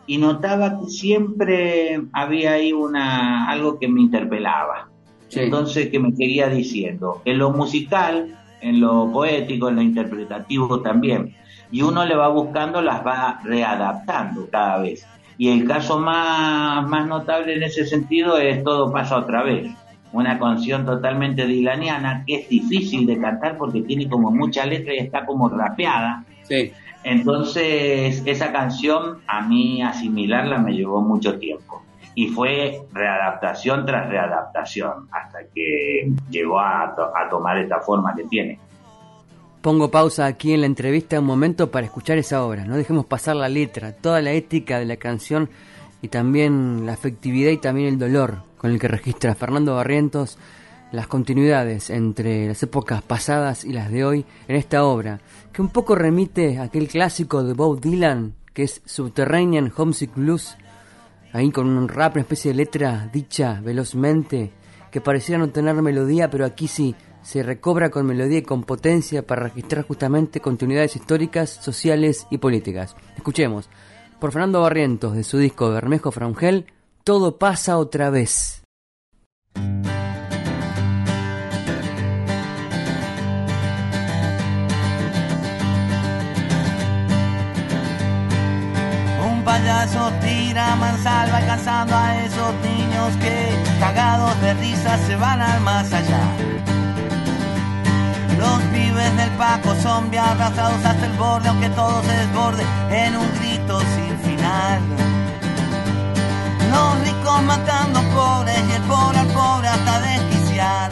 y 0.06 0.18
notaba 0.18 0.80
que 0.80 0.86
siempre 0.86 2.00
había 2.12 2.54
ahí 2.54 2.72
una 2.72 3.48
algo 3.48 3.78
que 3.78 3.86
me 3.86 4.00
interpelaba. 4.00 4.90
Entonces, 5.30 5.90
que 5.90 6.00
me 6.00 6.10
seguía 6.16 6.48
diciendo, 6.48 7.22
en 7.24 7.38
lo 7.38 7.52
musical, 7.52 8.36
en 8.60 8.80
lo 8.80 9.10
poético, 9.12 9.68
en 9.68 9.76
lo 9.76 9.82
interpretativo 9.82 10.80
también. 10.80 11.34
Y 11.70 11.82
uno 11.82 12.04
le 12.04 12.16
va 12.16 12.28
buscando, 12.28 12.82
las 12.82 13.04
va 13.06 13.40
readaptando 13.44 14.48
cada 14.50 14.78
vez. 14.78 15.06
Y 15.38 15.48
el 15.48 15.66
caso 15.66 15.98
más, 15.98 16.86
más 16.88 17.06
notable 17.06 17.54
en 17.54 17.62
ese 17.62 17.86
sentido 17.86 18.36
es 18.36 18.62
Todo 18.62 18.92
pasa 18.92 19.16
otra 19.16 19.42
vez. 19.42 19.70
Una 20.12 20.38
canción 20.38 20.84
totalmente 20.84 21.46
dilaniana 21.46 22.24
que 22.26 22.34
es 22.34 22.48
difícil 22.48 23.06
de 23.06 23.18
cantar 23.18 23.56
porque 23.56 23.82
tiene 23.82 24.08
como 24.08 24.30
mucha 24.30 24.66
letra 24.66 24.94
y 24.94 24.98
está 24.98 25.24
como 25.24 25.48
rapeada. 25.48 26.24
Sí. 26.42 26.72
Entonces, 27.04 28.22
esa 28.26 28.52
canción 28.52 29.20
a 29.26 29.42
mí 29.42 29.82
asimilarla 29.82 30.58
me 30.58 30.72
llevó 30.72 31.00
mucho 31.00 31.38
tiempo. 31.38 31.82
Y 32.14 32.28
fue 32.28 32.82
readaptación 32.92 33.86
tras 33.86 34.08
readaptación 34.08 35.08
hasta 35.12 35.38
que 35.54 36.12
llegó 36.28 36.58
a, 36.58 36.84
a 36.84 37.28
tomar 37.30 37.58
esta 37.58 37.80
forma 37.80 38.14
que 38.14 38.24
tiene. 38.24 38.58
Pongo 39.62 39.90
pausa 39.90 40.26
aquí 40.26 40.54
en 40.54 40.60
la 40.60 40.66
entrevista 40.66 41.20
un 41.20 41.26
momento 41.26 41.70
para 41.70 41.86
escuchar 41.86 42.18
esa 42.18 42.44
obra. 42.44 42.64
No 42.64 42.76
dejemos 42.76 43.06
pasar 43.06 43.36
la 43.36 43.48
letra, 43.48 43.92
toda 43.92 44.22
la 44.22 44.32
ética 44.32 44.78
de 44.78 44.86
la 44.86 44.96
canción 44.96 45.50
y 46.02 46.08
también 46.08 46.86
la 46.86 46.94
afectividad 46.94 47.50
y 47.50 47.58
también 47.58 47.88
el 47.88 47.98
dolor 47.98 48.38
con 48.56 48.70
el 48.70 48.78
que 48.78 48.88
registra 48.88 49.34
Fernando 49.34 49.74
Barrientos 49.74 50.38
las 50.92 51.06
continuidades 51.06 51.90
entre 51.90 52.48
las 52.48 52.62
épocas 52.62 53.02
pasadas 53.02 53.64
y 53.64 53.72
las 53.72 53.90
de 53.90 54.04
hoy 54.04 54.24
en 54.48 54.56
esta 54.56 54.84
obra, 54.84 55.20
que 55.52 55.62
un 55.62 55.68
poco 55.68 55.94
remite 55.94 56.58
a 56.58 56.64
aquel 56.64 56.88
clásico 56.88 57.44
de 57.44 57.54
Bob 57.54 57.80
Dylan, 57.80 58.34
que 58.52 58.64
es 58.64 58.82
Subterranean 58.84 59.72
Homesick 59.76 60.14
Blues, 60.14 60.56
ahí 61.32 61.50
con 61.50 61.68
un 61.68 61.88
rap, 61.88 62.14
una 62.14 62.22
especie 62.22 62.52
de 62.52 62.58
letra 62.58 63.08
dicha 63.12 63.60
velozmente, 63.62 64.52
que 64.90 65.00
pareciera 65.00 65.38
no 65.38 65.50
tener 65.50 65.74
melodía, 65.76 66.30
pero 66.30 66.44
aquí 66.44 66.68
sí 66.68 66.94
se 67.22 67.42
recobra 67.42 67.90
con 67.90 68.06
melodía 68.06 68.38
y 68.38 68.42
con 68.42 68.64
potencia 68.64 69.26
para 69.26 69.44
registrar 69.44 69.86
justamente 69.86 70.40
continuidades 70.40 70.96
históricas, 70.96 71.50
sociales 71.50 72.26
y 72.30 72.38
políticas. 72.38 72.96
Escuchemos, 73.16 73.68
por 74.18 74.32
Fernando 74.32 74.60
Barrientos, 74.62 75.14
de 75.14 75.24
su 75.24 75.38
disco 75.38 75.70
Bermejo 75.70 76.10
Frangel, 76.10 76.66
Todo 77.04 77.38
pasa 77.38 77.78
otra 77.78 78.10
vez. 78.10 78.59
Payaso 89.60 90.10
tira 90.20 90.74
mansalva 90.76 91.40
cazando 91.40 91.94
a 91.94 92.16
esos 92.24 92.54
niños 92.62 93.14
que 93.20 93.34
cagados 93.78 94.40
de 94.40 94.54
risa 94.54 94.96
se 95.06 95.16
van 95.16 95.40
al 95.40 95.60
más 95.60 95.92
allá. 95.92 96.24
Los 98.38 98.58
pibes 98.72 99.16
del 99.16 99.30
Paco 99.30 99.74
zombie 99.82 100.18
arrasados 100.18 100.82
hasta 100.84 101.04
el 101.04 101.12
borde, 101.12 101.48
aunque 101.48 101.68
todo 101.70 102.02
se 102.02 102.12
desborde 102.12 102.64
en 102.90 103.16
un 103.16 103.28
grito 103.38 103.80
sin 103.80 104.18
final. 104.20 104.80
Los 106.72 107.04
ricos 107.04 107.42
matando 107.42 108.00
pobres 108.14 108.62
y 108.68 108.72
el 108.72 108.82
pobre 108.82 109.18
al 109.18 109.26
pobre 109.28 109.68
hasta 109.68 110.00
desquiciar. 110.00 110.90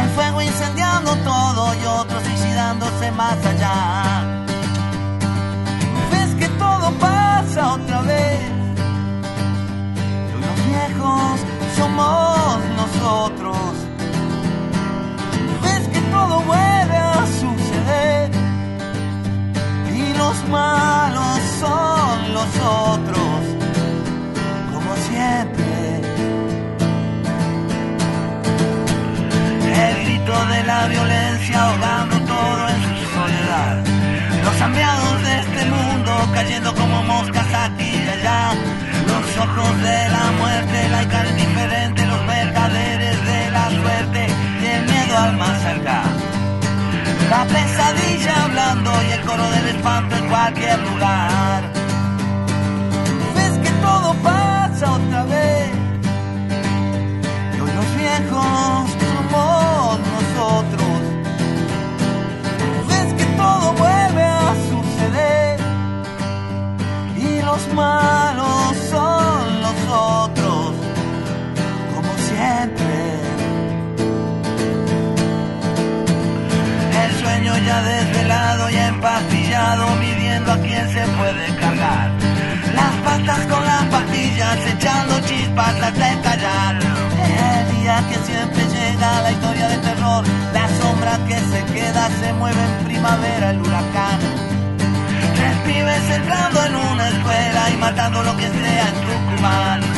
El 0.00 0.08
fuego 0.10 0.40
incendiando 0.42 1.16
todo 1.16 1.74
y 1.74 1.84
otros 1.84 2.22
suicidándose 2.22 3.10
más 3.12 3.44
allá 3.44 4.17
pasa 6.92 7.74
otra 7.74 8.00
vez. 8.02 8.40
Los 10.42 10.56
viejos 10.66 11.40
somos 11.76 12.58
nosotros. 12.76 13.58
Ves 15.62 15.88
que 15.88 16.00
todo 16.10 16.40
vuelve 16.40 16.96
a 16.96 17.26
suceder. 17.40 18.30
Y 19.94 20.16
los 20.16 20.48
malos 20.48 21.38
son 21.60 22.34
los 22.34 22.50
otros. 22.92 23.40
Como 24.72 24.96
siempre. 25.08 26.00
El 29.86 30.04
grito 30.04 30.46
de 30.46 30.64
la 30.64 30.86
violencia 30.88 31.62
ahogando 31.64 32.16
todo 32.20 32.68
en 32.68 32.80
su 32.82 33.04
soledad. 33.16 33.84
Los 34.44 34.60
hambriados 34.60 35.22
de 35.22 35.37
cayendo 36.32 36.74
como 36.74 37.02
moscas 37.02 37.46
aquí 37.52 37.90
y 38.04 38.08
allá. 38.08 38.52
Los 39.06 39.36
ojos 39.38 39.82
de 39.82 40.08
la 40.08 40.24
muerte, 40.38 40.88
la 40.88 41.08
cara 41.08 41.30
indiferente, 41.30 42.06
los 42.06 42.24
mercaderes 42.24 43.24
de 43.26 43.50
la 43.50 43.70
suerte 43.70 44.26
y 44.62 44.66
el 44.66 44.84
miedo 44.84 45.18
al 45.18 45.36
más 45.36 45.64
acá. 45.64 46.02
La 47.30 47.44
pesadilla 47.44 48.44
hablando 48.44 48.92
y 49.08 49.12
el 49.12 49.20
coro 49.22 49.50
del 49.50 49.68
espanto 49.68 50.16
en 50.16 50.28
cualquier 50.28 50.78
lugar. 50.80 51.77
Que 91.28 91.38
se 91.38 91.64
queda 91.74 92.08
se 92.20 92.32
mueve 92.32 92.62
en 92.64 92.84
primavera, 92.86 93.50
el 93.50 93.60
huracán 93.60 94.18
Tres 95.36 95.56
pibes 95.66 96.10
entrando 96.10 96.64
en 96.64 96.74
una 96.74 97.08
escuela 97.08 97.70
y 97.70 97.76
matando 97.76 98.22
lo 98.22 98.36
que 98.36 98.48
sea 98.48 98.88
en 98.88 98.94
Tucumán. 99.06 99.97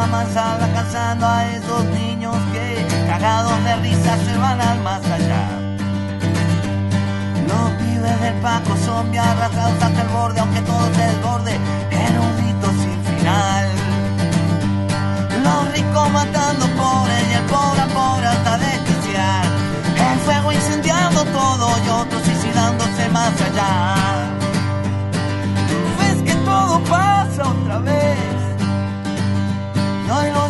la 0.00 0.06
manzana 0.06 0.64
alcanzando 0.64 1.26
a 1.26 1.46
esos 1.56 1.84
niños 1.98 2.36
que 2.52 2.66
cagados 3.08 3.56
de 3.64 3.76
risa 3.76 4.12
se 4.26 4.36
van 4.36 4.60
al 4.60 4.80
más 4.88 5.04
allá. 5.16 5.44
Los 7.50 7.66
pibes 7.80 8.20
del 8.24 8.34
Paco 8.46 8.72
son 8.86 9.16
arrastrados 9.16 9.82
hasta 9.86 10.02
el 10.02 10.08
borde, 10.08 10.40
aunque 10.40 10.60
todo 10.62 10.84
se 10.96 11.02
desborde, 11.12 11.52
era 12.06 12.18
un 12.28 12.34
hito 12.44 12.68
sin 12.82 12.98
final. 13.08 13.66
Los 15.46 15.60
ricos 15.74 16.10
matando 16.18 16.64
pobres 16.82 17.22
y 17.30 17.34
el 17.40 17.46
pobre 17.54 17.80
al 17.86 17.92
pobre 18.00 18.26
hasta 18.26 18.52
desquiciar. 18.66 19.44
El 20.12 20.18
fuego 20.26 20.52
incendiando 20.52 21.20
todo 21.40 21.66
y 21.84 21.88
otros 22.00 22.22
suicidándose 22.26 23.08
más 23.10 23.34
allá. 23.48 23.72
Ves 25.98 26.18
que 26.26 26.34
todo 26.50 26.80
pasa 26.84 27.42
otra 27.54 27.78
vez. 27.78 28.33
Y 30.14 30.30
hoy 30.30 30.43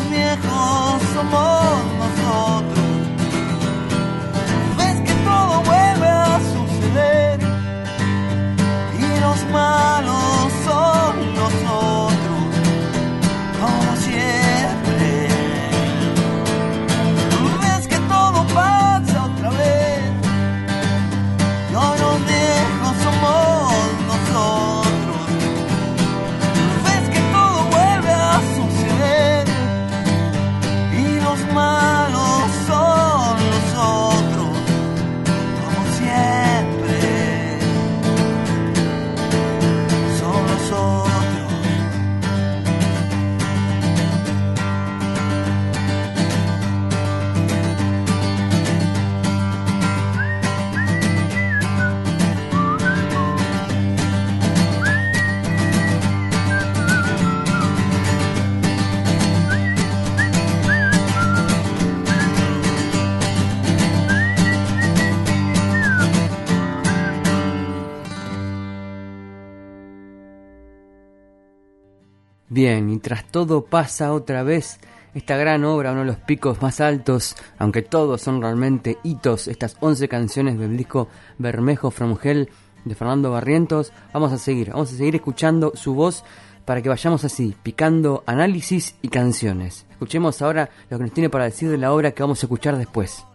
Bien, 72.64 72.88
y 72.88 72.98
tras 72.98 73.26
todo 73.26 73.66
pasa 73.66 74.14
otra 74.14 74.42
vez 74.42 74.80
esta 75.14 75.36
gran 75.36 75.64
obra, 75.64 75.92
uno 75.92 76.00
de 76.00 76.06
los 76.06 76.16
picos 76.16 76.62
más 76.62 76.80
altos, 76.80 77.36
aunque 77.58 77.82
todos 77.82 78.22
son 78.22 78.40
realmente 78.40 78.96
hitos, 79.02 79.48
estas 79.48 79.76
11 79.80 80.08
canciones 80.08 80.58
del 80.58 80.74
disco 80.74 81.08
Bermejo 81.36 81.90
from 81.90 82.16
de 82.22 82.94
Fernando 82.94 83.30
Barrientos. 83.30 83.92
Vamos 84.14 84.32
a 84.32 84.38
seguir, 84.38 84.70
vamos 84.70 84.90
a 84.94 84.96
seguir 84.96 85.14
escuchando 85.14 85.72
su 85.74 85.92
voz 85.92 86.24
para 86.64 86.80
que 86.80 86.88
vayamos 86.88 87.22
así, 87.24 87.54
picando 87.62 88.24
análisis 88.24 88.94
y 89.02 89.08
canciones. 89.08 89.84
Escuchemos 89.90 90.40
ahora 90.40 90.70
lo 90.88 90.96
que 90.96 91.04
nos 91.04 91.12
tiene 91.12 91.28
para 91.28 91.44
decir 91.44 91.68
de 91.68 91.76
la 91.76 91.92
obra 91.92 92.12
que 92.12 92.22
vamos 92.22 92.42
a 92.42 92.46
escuchar 92.46 92.78
después. 92.78 93.26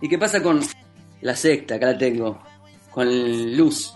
¿Y 0.00 0.08
qué 0.08 0.16
pasa 0.16 0.40
con 0.40 0.60
la 1.22 1.34
secta? 1.34 1.74
Acá 1.74 1.86
la 1.86 1.98
tengo. 1.98 2.38
Con 2.92 3.56
Luz. 3.56 3.94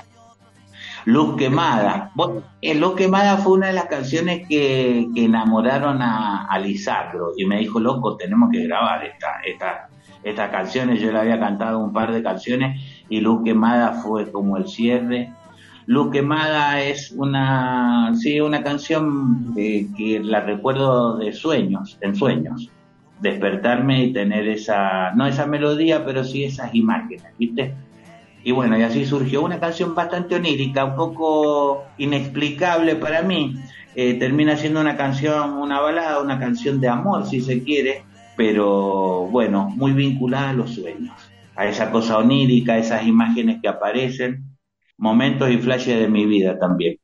Luz 1.05 1.37
Quemada. 1.37 2.13
Eh, 2.61 2.75
Luz 2.75 2.95
Quemada 2.95 3.37
fue 3.39 3.55
una 3.55 3.69
de 3.69 3.73
las 3.73 3.87
canciones 3.87 4.47
que, 4.49 5.09
que 5.15 5.25
enamoraron 5.25 6.01
a, 6.01 6.47
a 6.47 6.59
Lisandro 6.59 7.33
y 7.37 7.45
me 7.45 7.59
dijo, 7.59 7.81
loco, 7.81 8.17
tenemos 8.17 8.51
que 8.51 8.65
grabar 8.65 9.05
esta, 9.05 9.41
esta, 9.45 9.89
estas 10.23 10.51
canciones. 10.51 11.01
Yo 11.01 11.13
le 11.13 11.19
había 11.19 11.41
cantado 11.41 11.79
un 11.79 11.93
par 11.93 12.13
de 12.13 12.23
canciones 12.23 12.81
y 13.09 13.21
Luz 13.21 13.43
Quemada 13.45 13.95
fue 13.95 14.31
como 14.31 14.57
el 14.57 14.69
cierre. 14.69 15.33
Luz 15.87 16.13
Quemada 16.13 16.81
es 16.81 17.11
una, 17.11 18.13
sí, 18.15 18.41
una 18.41 18.63
canción 18.63 19.53
eh, 19.57 19.89
que 19.97 20.21
la 20.21 20.41
recuerdo 20.41 21.17
de 21.17 21.33
sueños, 21.33 21.99
en 22.01 22.15
sueños. 22.15 22.71
Despertarme 23.21 24.05
y 24.05 24.13
tener 24.13 24.49
esa, 24.49 25.13
no 25.13 25.27
esa 25.27 25.47
melodía, 25.47 26.05
pero 26.05 26.25
sí 26.25 26.45
esas 26.45 26.75
imágenes, 26.75 27.25
¿viste? 27.39 27.75
Y 28.45 28.53
bueno, 28.53 28.79
y 28.79 28.83
así 28.83 29.05
surgió 29.05 29.43
una 29.43 29.61
canción 29.61 29.95
bastante 29.95 30.35
onírica, 30.35 30.85
un 30.85 30.97
poco 30.97 31.85
inexplicable 31.99 32.97
para 32.97 33.23
mí. 33.23 33.55
Eh, 33.95 34.15
termina 34.15 34.57
siendo 34.57 34.81
una 34.81 34.97
canción, 34.97 35.55
una 35.59 35.81
balada, 35.81 36.21
una 36.21 36.39
canción 36.39 36.81
de 36.81 36.89
amor, 36.89 37.27
si 37.27 37.41
se 37.41 37.63
quiere, 37.63 38.05
pero 38.37 39.29
bueno, 39.31 39.71
muy 39.77 39.93
vinculada 39.93 40.51
a 40.51 40.55
los 40.55 40.75
sueños, 40.75 41.15
a 41.55 41.67
esa 41.67 41.91
cosa 41.91 42.19
onírica, 42.19 42.79
esas 42.79 43.07
imágenes 43.07 43.59
que 43.61 43.69
aparecen, 43.69 44.45
momentos 44.97 45.51
y 45.51 45.59
flashes 45.59 46.01
de 46.01 46.09
mi 46.09 46.25
vida 46.27 46.59
también. 46.59 47.02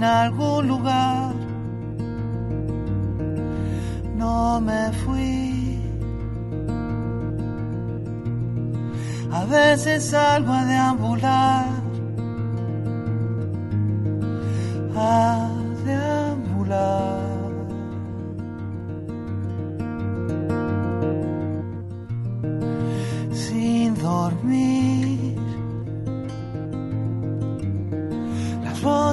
En 0.00 0.04
algún 0.04 0.66
lugar. 0.66 1.34
No 4.16 4.60
me 4.60 4.92
fui. 5.04 5.78
A 9.30 9.44
veces 9.44 10.06
salgo 10.06 10.52
a 10.54 10.64
deambular. 10.64 11.69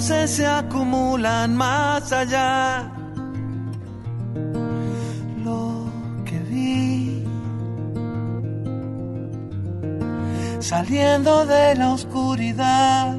Se 0.08 0.45
acumulan 0.45 1.53
más 1.53 2.14
allá. 2.14 2.89
Lo 5.43 5.91
que 6.24 6.39
vi 6.49 7.26
saliendo 10.60 11.45
de 11.45 11.76
la 11.76 11.91
oscuridad. 11.91 13.18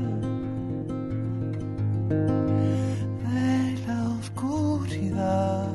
De 3.32 3.78
la 3.86 4.08
oscuridad. 4.20 5.68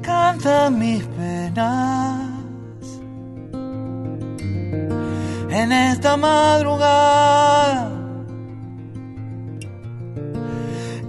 canta 0.00 0.70
mis 0.70 1.04
penas 1.04 2.07
en 5.68 5.72
esta 5.72 6.16
madrugada. 6.16 7.90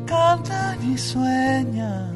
Cantan 0.06 0.78
y 0.92 0.98
sueñan 0.98 2.12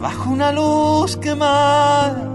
bajo 0.00 0.30
una 0.30 0.50
luz 0.50 1.16
quemada. 1.16 2.31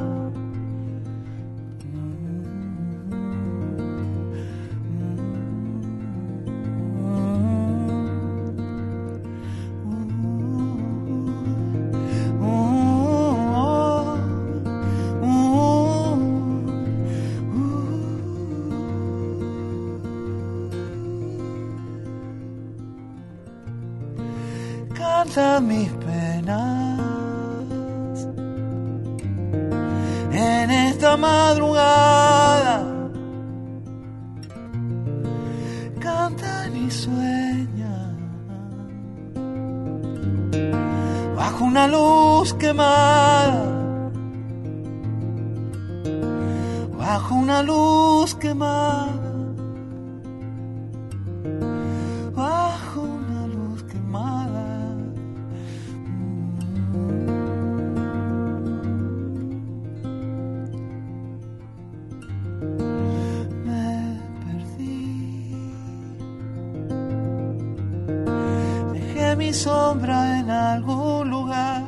Sombra 69.53 70.39
en 70.39 70.49
algún 70.49 71.29
lugar. 71.29 71.83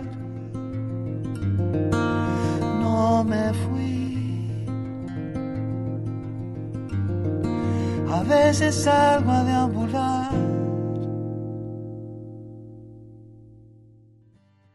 No 2.82 3.24
me 3.24 3.54
fui. 3.54 4.66
A 8.12 8.24
veces 8.24 8.76
salgo 8.76 9.32
a 9.32 9.44
deambular. 9.44 10.32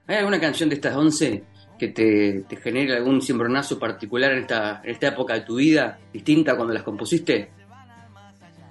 ¿Hay 0.07 0.17
alguna 0.17 0.41
canción 0.41 0.69
de 0.69 0.75
estas 0.75 0.95
11 0.95 1.45
que 1.79 1.89
te, 1.89 2.45
te 2.49 2.57
genere 2.57 2.97
algún 2.97 3.23
cimbronazo 3.23 3.79
particular 3.79 4.33
en 4.33 4.39
esta, 4.41 4.81
en 4.85 4.91
esta 4.91 5.09
época 5.09 5.35
de 5.35 5.41
tu 5.41 5.57
vida, 5.57 5.99
distinta 6.13 6.57
cuando 6.57 6.75
las 6.75 6.83
compusiste? 6.83 7.51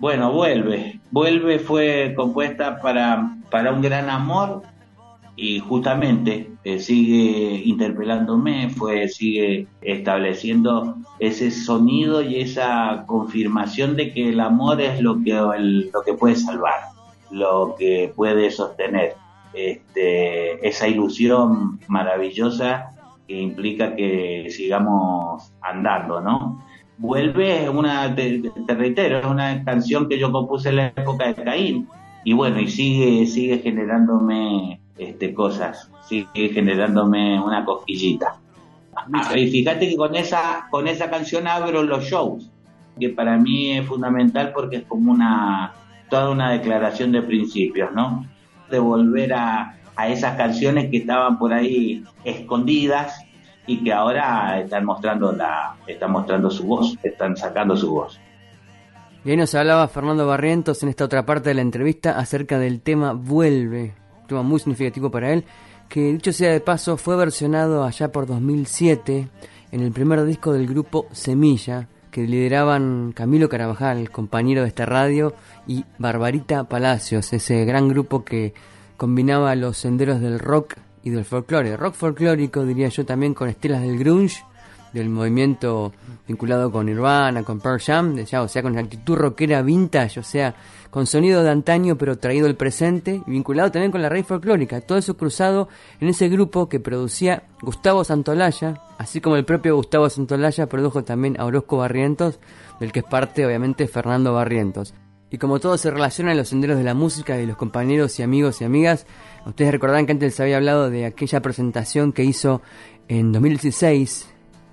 Bueno, 0.04 0.34
vuelve. 0.34 1.00
Vuelve 1.12 1.60
fue 1.60 2.14
compuesta 2.14 2.82
para, 2.82 3.38
para 3.50 3.72
un 3.72 3.82
gran 3.82 4.10
amor 4.10 4.64
y 5.38 5.60
justamente 5.60 6.52
eh, 6.66 6.80
sigue 6.80 7.62
interpelándome, 7.64 8.70
fue, 8.70 9.08
sigue 9.08 9.66
estableciendo 9.80 10.98
ese 11.20 11.52
sonido 11.52 12.22
y 12.22 12.42
esa 12.42 13.06
confirmación 13.08 13.96
de 13.96 14.12
que 14.12 14.28
el 14.28 14.42
amor 14.42 14.82
es 14.82 15.00
lo 15.00 15.24
que, 15.24 15.32
lo 15.32 16.02
que 16.02 16.14
puede 16.16 16.36
salvar, 16.36 16.82
lo 17.32 17.74
que 17.80 18.12
puede 18.14 18.52
sostener. 18.52 19.16
Este, 19.54 20.68
esa 20.68 20.86
ilusión 20.86 21.80
maravillosa 21.88 22.90
que 23.26 23.40
implica 23.40 23.96
que 23.96 24.48
sigamos 24.50 25.54
andando, 25.62 26.20
¿no? 26.20 26.62
Vuelve, 26.98 27.70
una, 27.70 28.14
te, 28.16 28.52
reitero, 28.68 29.20
es 29.20 29.26
una 29.26 29.64
canción 29.64 30.08
que 30.08 30.20
yo 30.20 30.32
compuse 30.32 30.70
en 30.70 30.76
la 30.78 30.88
época 30.88 31.28
de 31.28 31.36
Caín, 31.36 31.88
y 32.24 32.34
bueno, 32.34 32.60
y 32.60 32.70
sigue, 32.70 33.26
sigue 33.26 33.60
generándome 33.60 34.80
este, 34.98 35.34
cosas, 35.34 35.90
sigue 36.08 36.50
generándome 36.50 37.40
una 37.42 37.66
cosquillita. 37.66 38.36
Ah, 38.96 39.38
y 39.38 39.48
fíjate 39.48 39.90
que 39.90 39.98
con 39.98 40.16
esa, 40.16 40.68
con 40.70 40.88
esa 40.88 41.10
canción 41.10 41.48
abro 41.48 41.84
los 41.84 42.06
shows, 42.06 42.50
que 43.00 43.10
para 43.10 43.38
mí 43.38 43.72
es 43.72 43.88
fundamental 43.88 44.52
porque 44.54 44.78
es 44.78 44.84
como 44.84 45.12
una, 45.12 45.74
toda 46.10 46.30
una 46.30 46.52
declaración 46.52 47.12
de 47.12 47.24
principios, 47.24 47.92
¿no? 47.92 48.26
De 48.70 48.78
volver 48.78 49.34
a, 49.34 49.80
a 49.96 50.08
esas 50.10 50.36
canciones 50.38 50.90
que 50.90 50.98
estaban 50.98 51.38
por 51.40 51.54
ahí 51.54 52.04
escondidas 52.24 53.23
y 53.66 53.84
que 53.84 53.94
ahora 53.94 54.60
están 54.60 54.86
mostrando 54.86 55.32
la 55.32 55.76
están 55.88 56.12
mostrando 56.12 56.50
su 56.50 56.66
voz, 56.66 56.98
están 57.04 57.38
sacando 57.38 57.76
su 57.78 57.92
voz. 57.92 58.20
Y 59.26 59.32
ahí 59.32 59.38
nos 59.38 59.56
hablaba 59.56 59.88
Fernando 59.88 60.28
Barrientos 60.28 60.84
en 60.84 60.90
esta 60.90 61.06
otra 61.06 61.26
parte 61.26 61.50
de 61.50 61.56
la 61.56 61.62
entrevista 61.62 62.20
acerca 62.20 62.60
del 62.60 62.82
tema 62.82 63.14
Vuelve, 63.14 63.94
un 64.22 64.28
tema 64.28 64.44
muy 64.44 64.60
significativo 64.60 65.12
para 65.12 65.32
él, 65.32 65.46
que 65.88 66.12
dicho 66.12 66.34
sea 66.34 66.52
de 66.52 66.60
paso 66.60 66.98
fue 66.98 67.16
versionado 67.16 67.84
allá 67.84 68.12
por 68.12 68.26
2007 68.26 69.30
en 69.72 69.82
el 69.82 69.92
primer 69.92 70.24
disco 70.26 70.52
del 70.52 70.68
grupo 70.68 71.08
Semilla, 71.14 71.88
que 72.12 72.24
lideraban 72.24 73.14
Camilo 73.14 73.48
Carabajal, 73.48 74.12
compañero 74.12 74.62
de 74.62 74.68
esta 74.68 74.86
radio, 74.86 75.34
y 75.66 75.86
Barbarita 75.98 76.66
Palacios, 76.66 77.32
ese 77.32 77.64
gran 77.66 77.88
grupo 77.88 78.24
que 78.26 78.54
combinaba 78.98 79.56
los 79.56 79.78
senderos 79.78 80.20
del 80.20 80.38
rock 80.38 80.76
y 81.04 81.10
del 81.10 81.26
folclore, 81.26 81.78
rock 81.78 81.96
folclórico 81.96 82.66
diría 82.66 82.88
yo 82.88 83.06
también 83.06 83.34
con 83.34 83.50
estelas 83.50 83.82
del 83.82 83.98
grunge, 83.98 84.44
del 84.94 85.10
movimiento 85.10 85.92
vinculado 86.28 86.72
con 86.72 86.86
Nirvana, 86.86 87.44
con 87.44 87.60
Pearl 87.60 87.80
Jam, 87.80 88.16
o 88.16 88.48
sea, 88.48 88.62
con 88.62 88.78
actitud 88.78 89.16
rockera 89.16 89.62
vintage, 89.62 90.20
o 90.20 90.24
sea, 90.24 90.56
con 90.92 91.08
sonido 91.08 91.44
de 91.44 91.50
antaño 91.50 91.98
pero 91.98 92.18
traído 92.18 92.46
al 92.46 92.56
presente, 92.56 93.22
vinculado 93.26 93.72
también 93.72 93.92
con 93.92 94.02
la 94.02 94.10
raíz 94.10 94.28
folclórica, 94.28 94.82
todo 94.82 94.98
eso 94.98 95.18
cruzado 95.18 95.68
en 96.00 96.10
ese 96.10 96.30
grupo 96.30 96.70
que 96.70 96.80
producía 96.80 97.44
Gustavo 97.62 98.04
Santolaya, 98.04 98.82
así 99.00 99.20
como 99.20 99.36
el 99.36 99.46
propio 99.46 99.76
Gustavo 99.76 100.10
Santolaya 100.10 100.70
produjo 100.70 101.04
también 101.04 101.40
a 101.40 101.46
Orozco 101.46 101.78
Barrientos, 101.78 102.40
del 102.80 102.92
que 102.92 103.00
es 103.00 103.06
parte 103.06 103.46
obviamente 103.46 103.88
Fernando 103.88 104.34
Barrientos. 104.34 104.94
Y 105.32 105.40
como 105.40 105.60
todo 105.60 105.80
se 105.80 105.90
relaciona 105.90 106.30
en 106.30 106.38
los 106.38 106.50
senderos 106.50 106.78
de 106.78 106.84
la 106.84 106.94
música 106.94 107.42
y 107.42 107.48
los 107.48 107.58
compañeros 107.58 108.20
y 108.20 108.22
amigos 108.22 108.62
y 108.62 108.66
amigas, 108.66 109.08
ustedes 109.46 109.72
recordarán 109.72 110.06
que 110.06 110.14
antes 110.14 110.34
les 110.34 110.40
había 110.40 110.58
hablado 110.58 110.90
de 110.90 111.06
aquella 111.06 111.42
presentación 111.42 112.14
que 112.14 112.24
hizo 112.24 112.62
en 113.08 113.32
2016 113.32 114.30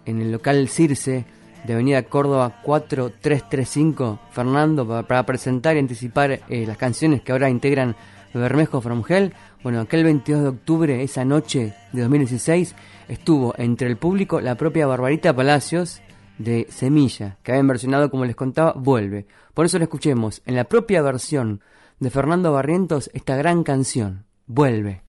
en 0.06 0.20
el 0.20 0.32
local 0.32 0.68
Circe 0.68 1.24
de 1.64 1.72
Avenida 1.74 2.02
Córdoba 2.04 2.60
4335, 2.62 4.18
Fernando, 4.30 5.04
para, 5.06 5.26
presentar 5.26 5.76
y 5.76 5.80
anticipar 5.80 6.40
eh, 6.48 6.64
las 6.66 6.76
canciones 6.76 7.22
que 7.22 7.32
ahora 7.32 7.50
integran 7.50 7.96
Bermejo 8.32 8.80
From 8.80 9.02
Hell. 9.06 9.34
Bueno, 9.62 9.80
aquel 9.80 10.04
22 10.04 10.42
de 10.42 10.48
octubre, 10.48 11.02
esa 11.02 11.24
noche 11.24 11.74
de 11.92 12.00
2016, 12.02 12.74
estuvo 13.08 13.54
entre 13.58 13.88
el 13.88 13.96
público 13.96 14.40
la 14.40 14.54
propia 14.54 14.86
Barbarita 14.86 15.34
Palacios, 15.34 16.00
de 16.38 16.66
Semilla, 16.70 17.36
que 17.42 17.52
habían 17.52 17.68
versionado, 17.68 18.10
como 18.10 18.24
les 18.24 18.34
contaba, 18.34 18.72
vuelve. 18.72 19.26
Por 19.52 19.66
eso 19.66 19.78
lo 19.78 19.84
escuchemos 19.84 20.40
en 20.46 20.56
la 20.56 20.64
propia 20.64 21.02
versión 21.02 21.60
de 21.98 22.08
Fernando 22.08 22.50
Barrientos 22.50 23.10
esta 23.12 23.36
gran 23.36 23.62
canción, 23.62 24.24
Vuelve. 24.52 25.04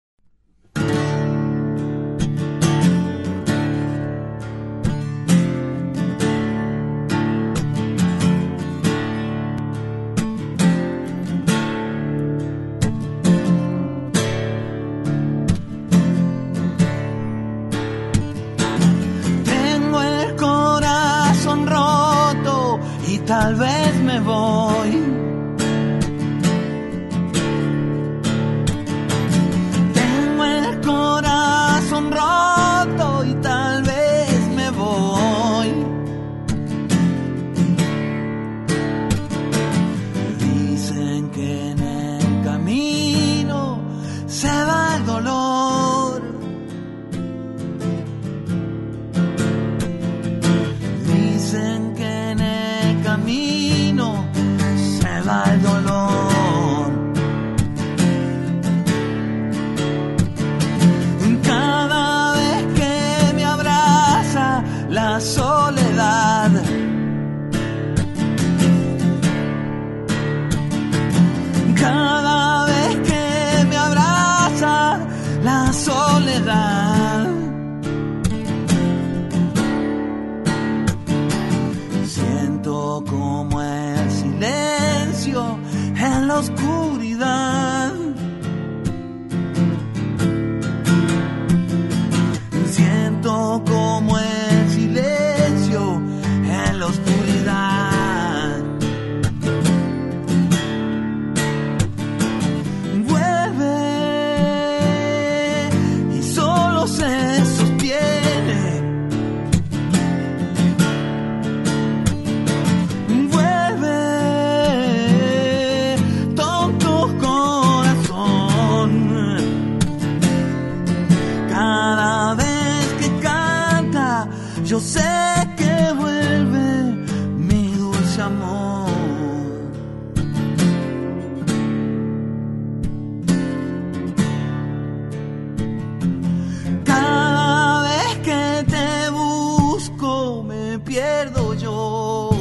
Pierdo 140.89 141.53
yo. 141.53 142.31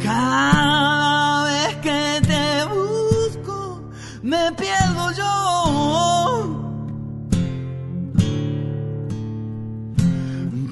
Cada 0.00 1.42
vez 1.44 1.74
que 1.82 2.20
te 2.30 2.64
busco 2.72 3.90
me 4.22 4.52
pierdo 4.52 5.10
yo. 5.20 5.32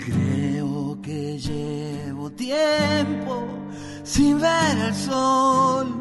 Creo 0.06 0.98
que 1.02 1.38
llevo 1.40 2.30
tiempo 2.30 3.48
sin 4.04 4.40
ver 4.40 4.78
el 4.86 4.94
sol. 4.94 5.95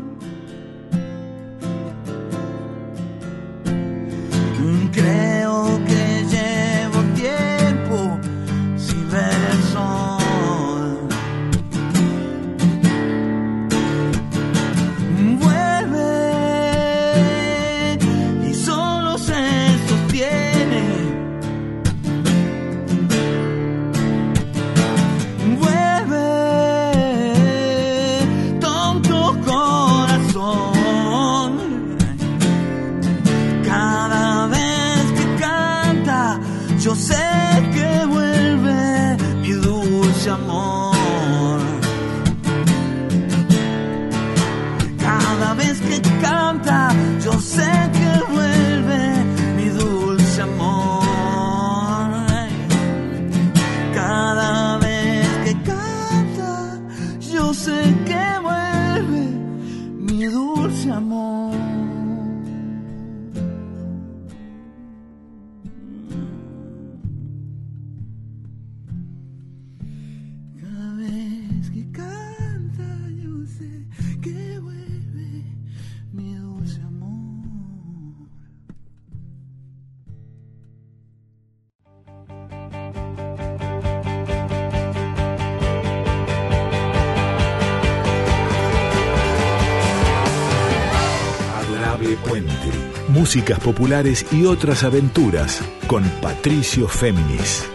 Músicas 93.25 93.59
populares 93.59 94.23
y 94.31 94.45
otras 94.45 94.83
aventuras 94.83 95.59
con 95.87 96.03
Patricio 96.21 96.87
Féminis. 96.87 97.67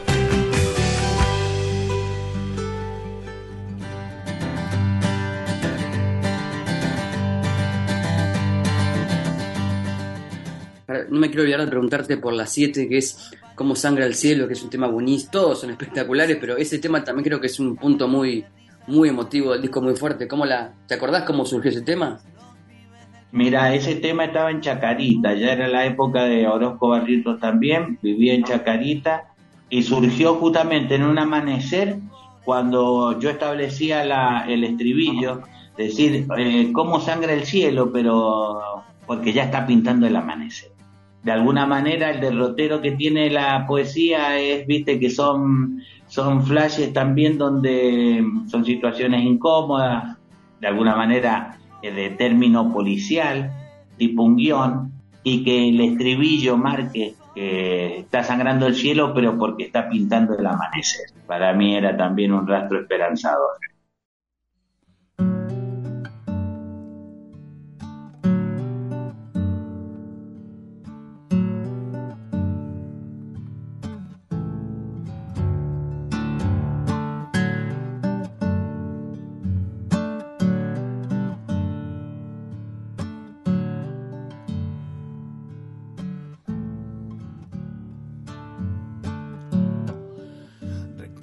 No 11.09 11.19
me 11.19 11.27
quiero 11.27 11.43
olvidar 11.43 11.63
de 11.63 11.67
preguntarte 11.67 12.17
por 12.17 12.33
las 12.33 12.53
7, 12.53 12.89
que 12.89 12.99
es 12.99 13.33
Cómo 13.57 13.75
sangra 13.75 14.07
el 14.07 14.15
cielo, 14.15 14.47
que 14.47 14.53
es 14.53 14.63
un 14.63 14.71
tema 14.71 14.87
buenísimo. 14.87 15.33
Todos 15.33 15.63
son 15.63 15.71
espectaculares, 15.71 16.39
pero 16.41 16.57
ese 16.57 16.79
tema 16.79 17.03
también 17.03 17.25
creo 17.25 17.41
que 17.41 17.49
es 17.49 17.59
un 17.59 17.75
punto 17.75 18.07
muy, 18.07 18.45
muy 18.87 19.09
emotivo 19.09 19.51
del 19.51 19.63
disco, 19.63 19.83
muy 19.83 19.97
fuerte. 19.97 20.29
¿Cómo 20.29 20.47
la, 20.47 20.73
¿Te 20.87 20.95
acordás 20.95 21.25
cómo 21.25 21.45
surgió 21.45 21.73
ese 21.73 21.83
tema? 21.83 22.21
Mira, 23.33 23.73
ese 23.75 23.95
tema 23.97 24.25
estaba 24.25 24.51
en 24.51 24.61
Chacarita, 24.61 25.35
ya 25.35 25.53
era 25.53 25.69
la 25.69 25.87
época 25.87 26.25
de 26.25 26.49
Orozco 26.49 26.89
Barrientos 26.89 27.39
también, 27.39 27.99
vivía 28.03 28.35
en 28.35 28.43
Chacarita 28.43 29.31
y 29.69 29.85
surgió 29.85 30.35
justamente 30.35 30.97
en 30.97 31.05
un 31.05 31.17
amanecer 31.19 31.99
cuando 32.45 33.21
yo 33.21 33.31
establecía 33.31 34.05
la, 34.05 34.47
el 34.49 34.65
estribillo, 34.65 35.43
decir, 35.77 36.27
eh, 36.37 36.71
cómo 36.73 37.01
sangra 37.01 37.33
el 37.33 37.45
cielo, 37.45 37.93
pero 37.93 38.83
porque 39.07 39.33
ya 39.33 39.45
está 39.45 39.65
pintando 39.65 40.09
el 40.09 40.17
amanecer. 40.17 40.73
De 41.23 41.31
alguna 41.31 41.67
manera 41.67 42.11
el 42.11 42.21
derrotero 42.21 42.81
que 42.81 42.93
tiene 42.93 43.31
la 43.31 43.65
poesía 43.67 44.39
es, 44.39 44.67
viste, 44.67 44.99
que 44.99 45.11
son, 45.11 45.81
son 46.09 46.43
flashes 46.45 46.93
también 46.93 47.39
donde 47.39 48.25
son 48.51 48.65
situaciones 48.65 49.23
incómodas, 49.23 50.17
de 50.61 50.67
alguna 50.67 50.97
manera 50.97 51.60
de 51.83 52.11
término 52.11 52.73
policial, 52.73 53.53
tipo 53.97 54.23
un 54.23 54.37
guion, 54.37 54.93
y 55.23 55.45
que 55.45 55.69
el 55.69 55.81
estribillo 55.81 56.57
marque 56.57 57.15
que 57.35 57.99
está 57.99 58.23
sangrando 58.25 58.67
el 58.67 58.75
cielo, 58.75 59.13
pero 59.15 59.39
porque 59.39 59.65
está 59.65 59.89
pintando 59.89 60.37
el 60.37 60.47
amanecer. 60.47 61.11
Para 61.27 61.53
mí 61.53 61.77
era 61.77 61.97
también 61.97 62.33
un 62.33 62.47
rastro 62.47 62.81
esperanzador. 62.81 63.57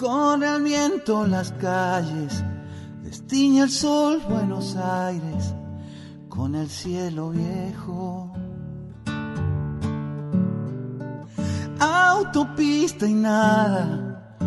Recorre 0.07 0.55
el 0.55 0.63
viento 0.63 1.27
las 1.27 1.51
calles, 1.51 2.41
destiña 3.03 3.65
el 3.65 3.69
sol 3.69 4.21
Buenos 4.29 4.77
Aires 4.77 5.53
con 6.29 6.55
el 6.55 6.69
cielo 6.69 7.31
viejo. 7.31 8.31
Autopista 11.77 13.05
y 13.05 13.15
nada, 13.15 14.37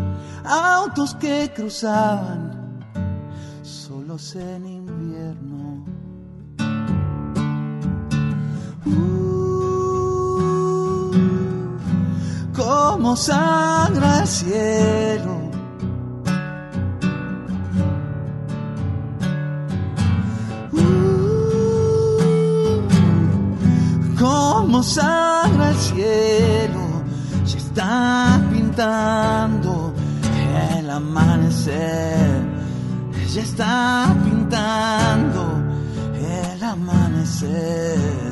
autos 0.46 1.14
que 1.16 1.52
cruzaban 1.54 2.80
solos 3.62 4.34
en 4.36 4.66
invierno. 4.66 5.84
Uh, 8.86 9.10
como 12.56 13.14
sangra 13.14 14.20
el 14.20 14.26
cielo. 14.26 15.39
Pintando 28.80 29.92
el 30.78 30.88
amanecer, 30.88 32.40
ya 33.28 33.42
está 33.42 34.16
pintando 34.24 35.52
el 36.18 36.64
amanecer. 36.64 38.29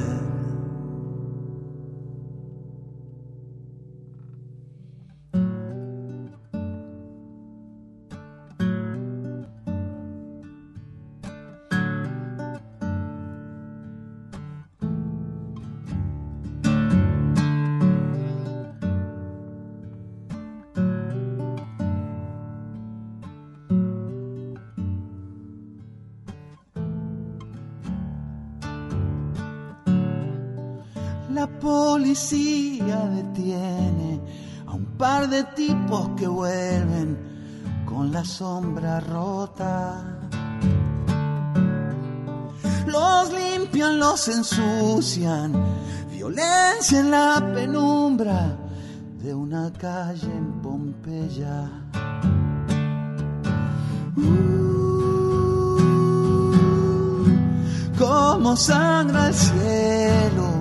Policía 32.18 32.98
detiene 33.14 34.20
a 34.66 34.72
un 34.74 34.84
par 34.98 35.28
de 35.28 35.44
tipos 35.54 36.08
que 36.16 36.26
vuelven 36.26 37.16
con 37.86 38.10
la 38.10 38.24
sombra 38.24 38.98
rota. 38.98 40.02
Los 42.86 43.32
limpian, 43.32 44.00
los 44.00 44.26
ensucian, 44.28 45.52
violencia 46.10 46.98
en 47.00 47.10
la 47.12 47.52
penumbra 47.54 48.56
de 49.22 49.32
una 49.34 49.72
calle 49.72 50.26
en 50.26 50.60
Pompeya. 50.60 51.70
Uh, 54.16 54.58
como 57.96 58.56
sangra 58.56 59.28
el 59.28 59.34
cielo 59.34 60.57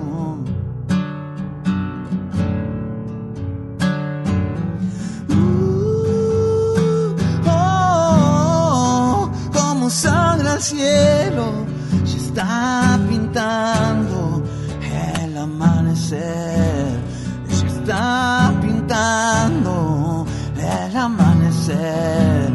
cielo 9.90 11.66
se 12.04 12.18
está 12.18 13.00
pintando 13.08 14.42
el 14.82 15.36
amanecer, 15.36 17.00
se 17.48 17.66
está 17.66 18.54
pintando 18.60 20.26
el 20.56 20.96
amanecer, 20.96 22.50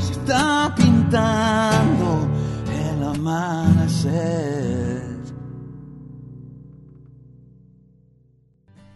se 0.00 0.12
está 0.12 0.74
pintando 0.74 2.28
el 2.70 3.02
amanecer. 3.04 4.72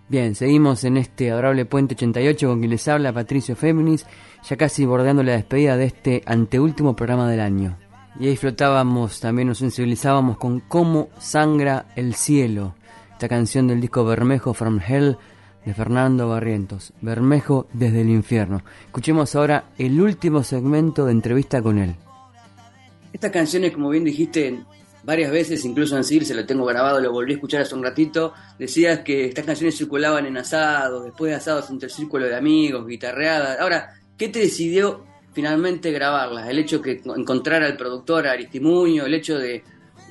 Bien, 0.09 0.37
seguimos 0.37 0.85
en 0.85 0.99
este 0.99 1.33
adorable 1.33 1.67
Puente 1.67 1.95
88 1.95 2.47
con 2.47 2.61
quien 2.61 2.71
les 2.71 2.87
habla 2.87 3.13
Patricio 3.13 3.57
Féminis, 3.57 4.07
ya 4.49 4.57
casi 4.57 4.87
bordeando 4.87 5.23
la 5.23 5.33
despedida 5.33 5.77
de 5.77 5.87
este 5.87 6.23
anteúltimo 6.25 6.95
programa 6.95 7.29
del 7.29 7.41
año. 7.41 7.77
Y 8.19 8.29
ahí 8.29 8.37
flotábamos, 8.37 9.21
también 9.21 9.49
nos 9.49 9.59
sensibilizábamos 9.59 10.39
con 10.39 10.61
Cómo 10.61 11.09
sangra 11.19 11.87
el 11.97 12.15
cielo, 12.15 12.75
esta 13.13 13.29
canción 13.29 13.67
del 13.67 13.81
disco 13.81 14.05
Bermejo 14.05 14.55
from 14.55 14.81
Hell 14.87 15.19
de 15.65 15.75
Fernando 15.75 16.29
Barrientos, 16.29 16.93
Bermejo 17.01 17.67
desde 17.73 18.03
el 18.03 18.09
infierno. 18.09 18.63
Escuchemos 18.87 19.35
ahora 19.35 19.65
el 19.79 20.01
último 20.01 20.45
segmento 20.45 21.05
de 21.05 21.13
entrevista 21.13 21.61
con 21.61 21.79
él. 21.79 21.97
Estas 23.13 23.33
canciones, 23.33 23.73
como 23.73 23.89
bien 23.91 24.05
dijiste 24.05 24.61
varias 25.03 25.31
veces, 25.31 25.65
incluso 25.65 25.97
en 25.97 26.05
CIR 26.05 26.25
se 26.25 26.35
lo 26.35 26.47
tengo 26.47 26.65
grabado, 26.65 27.01
lo 27.01 27.13
volví 27.13 27.33
a 27.33 27.35
escuchar 27.37 27.63
hace 27.63 27.75
un 27.75 27.83
ratito, 27.83 28.33
decías 28.59 29.01
que 29.01 29.27
estas 29.27 29.45
canciones 29.45 29.77
circulaban 29.77 30.27
en 30.27 30.37
asados, 30.37 31.05
después 31.05 31.31
de 31.31 31.37
asados 31.37 31.69
entre 31.71 31.89
el 31.89 31.93
círculo 31.95 32.27
de 32.27 32.37
amigos, 32.37 32.87
guitarreadas. 32.87 33.59
Ahora, 33.61 33.95
¿qué 34.17 34.29
te 34.29 34.41
decidió 34.41 35.05
finalmente 35.37 35.93
grabarlas, 35.93 36.49
el 36.49 36.59
hecho 36.59 36.81
que 36.81 37.03
encontrar 37.15 37.63
al 37.63 37.77
productor 37.77 38.27
Aristimuño, 38.27 39.05
el 39.05 39.13
hecho 39.13 39.39
de 39.39 39.63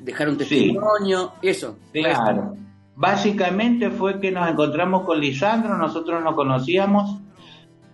dejar 0.03 0.29
un 0.29 0.37
testimonio, 0.37 1.33
eso. 1.41 1.77
Claro. 1.91 2.55
Básicamente 2.95 3.89
fue 3.89 4.19
que 4.19 4.31
nos 4.31 4.47
encontramos 4.47 5.03
con 5.03 5.19
Lisandro, 5.19 5.77
nosotros 5.77 6.23
nos 6.23 6.35
conocíamos. 6.35 7.21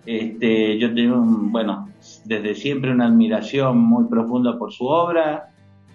Este, 0.05 0.77
yo 0.77 0.93
tengo, 0.93 1.15
un, 1.15 1.53
bueno, 1.53 1.89
desde 2.25 2.53
siempre 2.53 2.91
una 2.91 3.05
admiración 3.05 3.77
muy 3.77 4.09
profunda 4.09 4.57
por 4.57 4.73
su 4.73 4.85
obra 4.87 5.53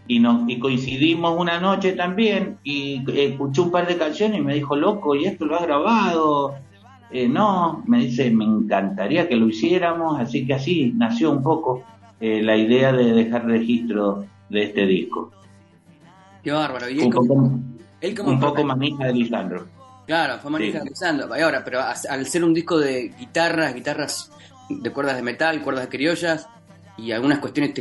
y, 0.09 0.21
nos, 0.21 0.49
y 0.49 0.59
coincidimos 0.59 1.39
una 1.39 1.61
noche 1.61 1.93
también 1.93 2.59
y 2.65 3.05
escuché 3.15 3.61
un 3.61 3.71
par 3.71 3.87
de 3.87 3.99
canciones 3.99 4.39
y 4.39 4.43
me 4.43 4.55
dijo, 4.55 4.75
loco, 4.75 5.15
¿y 5.15 5.27
esto 5.27 5.45
lo 5.45 5.57
has 5.57 5.67
grabado? 5.67 6.55
Eh, 7.11 7.29
no, 7.29 7.85
me 7.87 7.99
dice, 8.01 8.31
me 8.31 8.45
encantaría 8.45 9.29
que 9.29 9.37
lo 9.37 9.49
hiciéramos, 9.49 10.21
así 10.21 10.47
que 10.47 10.55
así 10.55 10.93
nació 10.97 11.31
un 11.31 11.43
poco 11.43 11.85
eh, 12.21 12.43
la 12.43 12.57
idea 12.57 12.93
de 12.93 13.13
dejar 13.13 13.47
registro 13.47 14.25
de 14.49 14.65
este 14.65 14.87
disco. 14.87 15.31
Qué 16.43 16.51
bárbaro. 16.51 16.89
Y 16.89 17.01
un, 17.01 17.11
poco, 17.11 17.35
un 17.35 18.41
poco 18.41 18.65
manija 18.65 19.07
de 19.07 19.13
Lisandro. 19.13 19.67
Claro, 20.07 20.39
fue 20.39 20.51
manija 20.51 20.81
de 20.81 20.87
Lisandro. 20.87 21.29
ahora, 21.33 21.65
pero 21.65 21.81
al 21.81 22.27
ser 22.27 22.45
un 22.45 22.55
disco 22.55 22.79
de 22.79 23.13
guitarras, 23.19 23.75
guitarras 23.75 24.31
de 24.69 24.91
cuerdas 24.91 25.17
de 25.17 25.23
metal, 25.23 25.63
cuerdas 25.63 25.85
de 25.85 25.91
criollas 25.91 26.49
y 26.99 27.13
algunas 27.13 27.39
cuestiones 27.39 27.73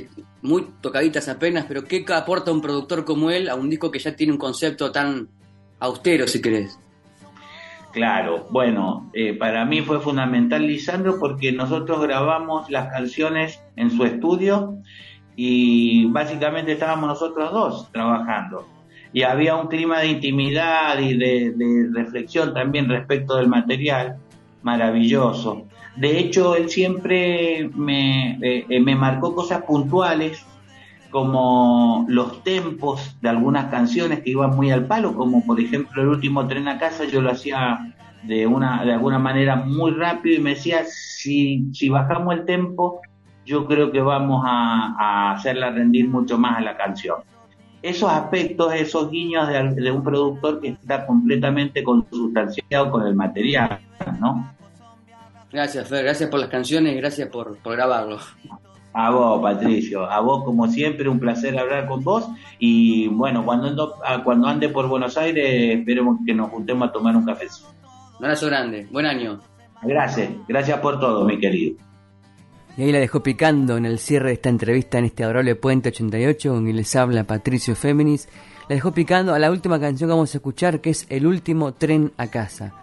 muy 0.42 0.68
tocaditas 0.82 1.28
apenas, 1.30 1.66
pero 1.68 1.86
¿qué 1.86 2.06
aporta 2.14 2.52
un 2.52 2.62
productor 2.62 3.06
como 3.06 3.32
él 3.32 3.50
a 3.50 3.56
un 3.56 3.70
disco 3.70 3.90
que 3.90 4.00
ya 4.00 4.16
tiene 4.16 4.34
un 4.34 4.40
concepto 4.40 4.92
tan 4.92 5.30
austero, 5.80 6.28
si 6.28 6.42
querés? 6.42 6.78
Claro, 7.96 8.46
bueno, 8.52 9.10
eh, 9.14 9.36
para 9.36 9.64
mí 9.64 9.80
fue 9.80 10.02
fundamental 10.02 10.68
Lisandro 10.68 11.18
porque 11.18 11.54
nosotros 11.54 12.02
grabamos 12.02 12.70
las 12.70 12.92
canciones 12.92 13.62
en 13.78 13.90
su 13.90 14.04
estudio 14.04 14.80
y 15.38 16.06
básicamente 16.08 16.74
estábamos 16.74 17.08
nosotros 17.08 17.54
dos 17.54 17.90
trabajando. 17.94 18.68
Y 19.14 19.22
había 19.22 19.56
un 19.56 19.68
clima 19.68 20.02
de 20.02 20.08
intimidad 20.08 21.00
y 21.00 21.18
de, 21.18 21.90
reflexión 21.94 22.54
también 22.54 22.90
respecto 22.90 23.38
del 23.38 23.48
material 23.48 24.18
maravilloso. 24.62 25.66
De 25.96 26.20
hecho, 26.20 26.58
él 26.58 26.70
siempre 26.70 27.70
me, 27.76 28.38
eh, 28.42 28.66
eh, 28.68 28.80
me 28.82 28.96
marcó 28.98 29.34
cosas 29.34 29.62
puntuales 29.62 30.46
como 31.16 32.06
los 32.10 32.44
tempos 32.44 33.16
de 33.22 33.30
algunas 33.30 33.72
canciones 33.72 34.20
que 34.20 34.32
iban 34.32 34.54
muy 34.54 34.70
al 34.70 34.86
palo, 34.86 35.16
como 35.16 35.46
por 35.46 35.62
ejemplo 35.62 36.02
el 36.02 36.10
último 36.10 36.46
tren 36.46 36.68
a 36.68 36.78
casa, 36.78 37.06
yo 37.06 37.22
lo 37.22 37.32
hacía 37.32 37.96
de 38.24 38.46
una 38.46 38.84
de 38.84 38.92
alguna 38.92 39.18
manera 39.18 39.56
muy 39.56 39.92
rápido 39.92 40.36
y 40.36 40.44
me 40.44 40.56
decía 40.56 40.84
si, 40.84 41.70
si 41.72 41.88
bajamos 41.88 42.34
el 42.34 42.44
tempo, 42.44 43.00
yo 43.46 43.66
creo 43.66 43.94
que 43.94 44.02
vamos 44.02 44.44
a, 44.46 45.32
hacerla 45.32 45.70
rendir 45.70 46.10
mucho 46.10 46.38
más 46.38 46.58
a 46.58 46.62
la 46.62 46.76
canción. 46.76 47.20
Esos 47.82 48.12
aspectos, 48.12 48.74
esos 48.74 49.10
guiños 49.10 49.48
de, 49.48 49.92
un 49.92 50.04
productor 50.04 50.60
que 50.60 50.68
está 50.68 51.08
completamente 51.08 51.82
consustanciado 51.82 52.92
con 52.92 53.08
el 53.08 53.16
material, 53.16 53.80
¿no? 54.20 54.54
Gracias, 55.50 55.88
Fer, 55.88 56.04
gracias 56.04 56.30
por 56.30 56.42
las 56.42 56.50
canciones 56.50 56.92
y 56.92 56.98
gracias 56.98 57.30
por, 57.30 57.56
por 57.60 57.74
grabarlo. 57.78 58.20
A 58.98 59.10
vos, 59.10 59.42
Patricio, 59.42 60.10
a 60.10 60.22
vos 60.22 60.46
como 60.46 60.70
siempre, 60.70 61.10
un 61.10 61.20
placer 61.20 61.60
hablar 61.60 61.86
con 61.86 62.02
vos 62.02 62.30
y 62.60 63.10
bueno, 63.10 63.44
cuando, 63.44 63.96
ah, 64.06 64.24
cuando 64.24 64.48
ande 64.48 64.70
por 64.70 64.88
Buenos 64.88 65.18
Aires, 65.18 65.78
esperemos 65.78 66.20
que 66.26 66.34
nos 66.34 66.50
juntemos 66.50 66.88
a 66.88 66.92
tomar 66.94 67.14
un 67.18 67.26
café. 67.26 67.48
Un 68.18 68.26
abrazo 68.26 68.46
grande, 68.46 68.88
buen 68.90 69.06
año. 69.06 69.42
Gracias, 69.84 70.30
gracias 70.48 70.80
por 70.80 70.98
todo, 71.02 71.26
mi 71.26 71.38
querido. 71.38 71.76
Y 72.78 72.84
ahí 72.84 72.92
la 72.94 73.00
dejó 73.00 73.22
picando 73.22 73.76
en 73.76 73.86
el 73.86 74.00
cierre 74.00 74.28
de 74.28 74.34
esta 74.36 74.48
entrevista 74.48 74.98
en 74.98 75.06
este 75.06 75.26
adorable 75.26 75.56
Puente 75.56 75.90
88, 75.90 76.54
donde 76.54 76.72
les 76.72 76.96
habla 76.96 77.26
Patricio 77.26 77.76
Féminis. 77.76 78.30
La 78.70 78.76
dejó 78.76 78.94
picando 78.94 79.34
a 79.34 79.40
la 79.40 79.52
última 79.52 79.78
canción 79.78 80.10
que 80.10 80.14
vamos 80.14 80.34
a 80.34 80.38
escuchar, 80.38 80.80
que 80.80 80.92
es 80.92 81.06
El 81.10 81.28
último 81.28 81.74
tren 81.74 82.14
a 82.16 82.28
casa. 82.28 82.74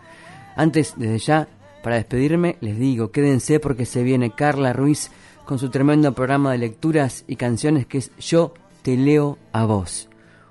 Antes, 0.56 0.94
desde 0.96 1.18
ya, 1.18 1.48
para 1.82 1.96
despedirme, 1.96 2.56
les 2.60 2.78
digo, 2.78 3.10
quédense 3.10 3.60
porque 3.60 3.86
se 3.86 4.02
viene 4.02 4.30
Carla 4.30 4.72
Ruiz 4.72 5.10
con 5.52 5.58
su 5.58 5.68
tremendo 5.68 6.14
programa 6.14 6.52
de 6.52 6.56
lecturas 6.56 7.26
y 7.28 7.36
canciones 7.36 7.84
que 7.84 7.98
es 7.98 8.10
Yo 8.16 8.54
te 8.80 8.96
leo 8.96 9.36
a 9.52 9.66
vos. 9.66 10.08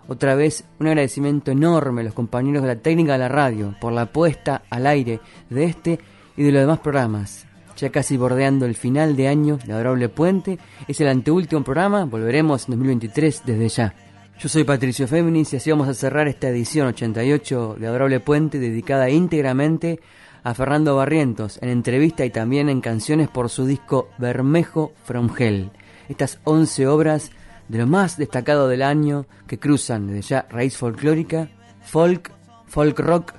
Otra 0.07 0.35
vez 0.35 0.63
un 0.77 0.85
agradecimiento 0.85 1.49
enorme 1.49 2.01
a 2.01 2.03
los 2.03 2.13
compañeros 2.13 2.61
de 2.61 2.67
la 2.67 2.75
técnica 2.75 3.13
de 3.13 3.17
la 3.17 3.27
radio 3.27 3.73
por 3.81 3.93
la 3.93 4.05
puesta 4.05 4.61
al 4.69 4.85
aire 4.85 5.19
de 5.49 5.63
este 5.63 5.99
y 6.37 6.43
de 6.43 6.51
los 6.51 6.61
demás 6.61 6.81
programas. 6.81 7.47
Ya 7.77 7.89
casi 7.89 8.15
bordeando 8.15 8.67
el 8.67 8.75
final 8.75 9.15
de 9.15 9.27
año 9.27 9.57
de 9.65 9.73
Adorable 9.73 10.07
Puente, 10.07 10.59
es 10.87 11.01
el 11.01 11.07
anteúltimo 11.07 11.63
programa, 11.63 12.05
volveremos 12.05 12.65
en 12.65 12.75
2023 12.75 13.41
desde 13.43 13.69
ya. 13.69 13.95
Yo 14.39 14.49
soy 14.49 14.65
Patricio 14.65 15.07
Féminis 15.07 15.51
y 15.53 15.55
así 15.55 15.71
vamos 15.71 15.87
a 15.87 15.95
cerrar 15.95 16.27
esta 16.27 16.49
edición 16.49 16.89
88 16.89 17.77
de 17.79 17.87
Adorable 17.87 18.19
Puente 18.19 18.59
dedicada 18.59 19.09
íntegramente 19.09 19.99
a 20.43 20.53
Fernando 20.53 20.95
Barrientos 20.95 21.59
en 21.61 21.69
entrevista 21.69 22.25
y 22.25 22.29
también 22.29 22.69
en 22.69 22.81
canciones 22.81 23.29
por 23.29 23.49
su 23.49 23.65
disco 23.65 24.09
Bermejo 24.17 24.93
from 25.03 25.29
Hell. 25.37 25.71
Estas 26.09 26.39
11 26.43 26.87
obras 26.87 27.31
de 27.67 27.77
lo 27.77 27.87
más 27.87 28.17
destacado 28.17 28.67
del 28.67 28.81
año 28.81 29.25
que 29.47 29.59
cruzan 29.59 30.07
desde 30.07 30.21
ya 30.21 30.47
raíz 30.49 30.77
folclórica, 30.77 31.49
folk, 31.83 32.31
folk 32.67 32.99
rock, 32.99 33.33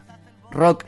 rock, 0.50 0.84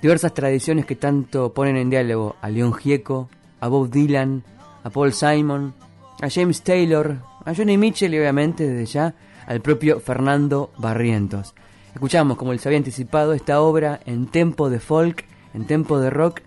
diversas 0.00 0.34
tradiciones 0.34 0.86
que 0.86 0.96
tanto 0.96 1.52
ponen 1.52 1.76
en 1.76 1.90
diálogo 1.90 2.36
a 2.40 2.50
León 2.50 2.74
Gieco, 2.74 3.28
a 3.60 3.68
Bob 3.68 3.90
Dylan, 3.90 4.44
a 4.82 4.90
Paul 4.90 5.12
Simon, 5.12 5.74
a 6.20 6.28
James 6.28 6.62
Taylor, 6.62 7.16
a 7.44 7.54
Johnny 7.54 7.78
Mitchell 7.78 8.14
y 8.14 8.18
obviamente 8.18 8.68
desde 8.68 8.86
ya 8.86 9.14
al 9.46 9.60
propio 9.60 10.00
Fernando 10.00 10.70
Barrientos. 10.78 11.54
Escuchamos, 11.94 12.36
como 12.36 12.52
les 12.52 12.64
había 12.66 12.78
anticipado, 12.78 13.32
esta 13.32 13.60
obra 13.60 14.00
en 14.04 14.26
tempo 14.26 14.68
de 14.68 14.80
folk 14.80 15.24
en 15.54 15.66
tempo 15.66 15.98
de 15.98 16.10
rock 16.10 16.40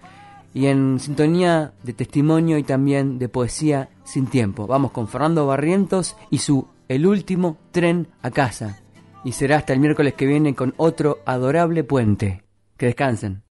y 0.53 0.67
en 0.67 0.99
sintonía 0.99 1.73
de 1.83 1.93
testimonio 1.93 2.57
y 2.57 2.63
también 2.63 3.19
de 3.19 3.29
poesía 3.29 3.89
sin 4.03 4.27
tiempo. 4.27 4.67
Vamos 4.67 4.91
con 4.91 5.07
Fernando 5.07 5.45
Barrientos 5.47 6.15
y 6.29 6.39
su 6.39 6.67
El 6.87 7.05
último 7.05 7.57
tren 7.71 8.07
a 8.21 8.31
casa. 8.31 8.79
y 9.23 9.33
será 9.33 9.57
hasta 9.57 9.73
el 9.73 9.79
miércoles 9.79 10.13
que 10.13 10.25
viene 10.25 10.55
con 10.55 10.73
otro 10.77 11.19
adorable 11.25 11.83
puente. 11.83 12.43
Que 12.77 12.85
descansen. 12.87 13.43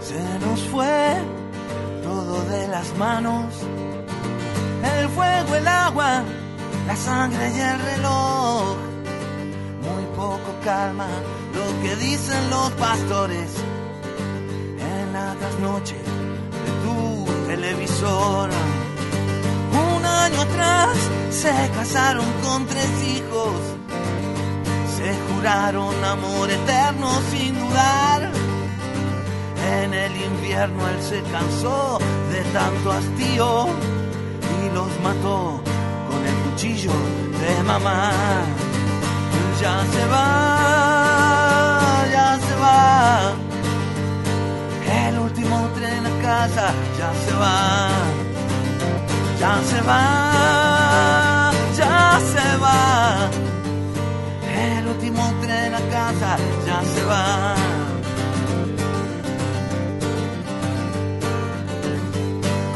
Se 0.00 0.38
nos 0.46 0.60
fue 0.70 1.16
todo 2.02 2.42
de 2.48 2.68
las 2.68 2.96
manos, 2.96 3.44
fuego, 5.16 5.54
el 5.54 5.66
agua, 5.66 6.22
la 6.86 6.96
sangre 6.96 7.44
y 7.56 7.60
el 7.72 7.78
reloj. 7.90 8.76
Muy 9.86 10.04
poco 10.14 10.50
calma 10.62 11.08
lo 11.58 11.66
que 11.82 11.96
dicen 11.96 12.50
los 12.50 12.70
pastores 12.72 13.50
en 14.92 15.12
la 15.12 15.34
trasnoche 15.40 15.96
de 16.64 16.70
tu 16.84 16.98
televisor. 17.48 18.50
Un 19.94 20.04
año 20.04 20.40
atrás 20.42 20.96
se 21.30 21.54
casaron 21.78 22.26
con 22.44 22.66
tres 22.66 22.90
hijos, 23.14 23.54
se 24.96 25.08
juraron 25.26 25.94
amor 26.04 26.50
eterno 26.50 27.08
sin 27.30 27.58
dudar. 27.58 28.20
En 29.82 29.94
el 29.94 30.14
invierno 30.30 30.80
él 30.88 31.02
se 31.02 31.22
cansó 31.32 31.98
de 32.30 32.40
tanto 32.52 32.92
hastío 32.92 33.95
los 34.76 35.00
mató 35.00 35.58
con 36.08 36.20
el 36.30 36.36
cuchillo 36.44 36.92
de 37.42 37.62
mamá. 37.62 38.12
Ya 39.62 39.76
se 39.92 40.04
va, 40.12 40.26
ya 42.16 42.30
se 42.46 42.54
va. 42.64 43.32
El 45.06 45.18
último 45.18 45.56
tren 45.76 46.02
a 46.12 46.14
casa 46.28 46.66
ya 46.98 47.10
se 47.24 47.32
va. 47.42 47.56
Ya 49.42 49.54
se 49.70 49.80
va, 49.88 50.02
ya 51.80 52.20
se 52.32 52.46
va. 52.64 53.30
El 54.74 54.84
último 54.92 55.22
tren 55.42 55.74
a 55.80 55.82
casa 55.96 56.30
ya 56.68 56.78
se 56.92 57.02
va. 57.10 57.24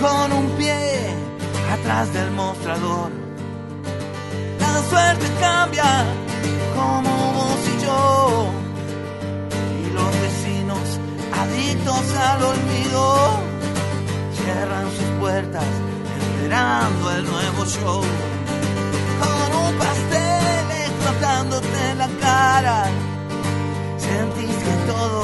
Con 0.02 0.32
un 0.40 0.46
pie 0.56 1.19
atrás 1.90 2.12
del 2.12 2.30
mostrador. 2.30 3.10
La 4.60 4.82
suerte 4.90 5.26
cambia 5.40 6.04
como 6.76 7.32
vos 7.32 7.60
y 7.74 7.84
yo. 7.84 8.52
Y 9.82 9.92
los 9.92 10.12
vecinos 10.26 11.00
adictos 11.42 12.16
al 12.16 12.42
olvido 12.42 13.04
cierran 14.38 14.86
sus 14.96 15.10
puertas 15.20 15.64
esperando 16.20 17.10
el 17.16 17.24
nuevo 17.24 17.64
show. 17.64 18.02
Con 19.22 19.48
un 19.64 19.74
pastel 19.78 20.66
explotándote 20.86 21.90
en 21.90 21.98
la 21.98 22.08
cara, 22.20 22.84
sentís 23.98 24.56
que 24.66 24.92
todo 24.92 25.22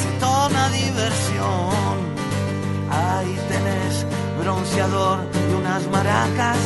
se 0.00 0.10
torna 0.20 0.68
diversión. 0.68 1.96
Ahí 2.90 3.38
tenés 3.48 4.06
bronceador 4.40 5.27
y 5.48 5.54
unas 5.54 5.86
maracas 5.88 6.58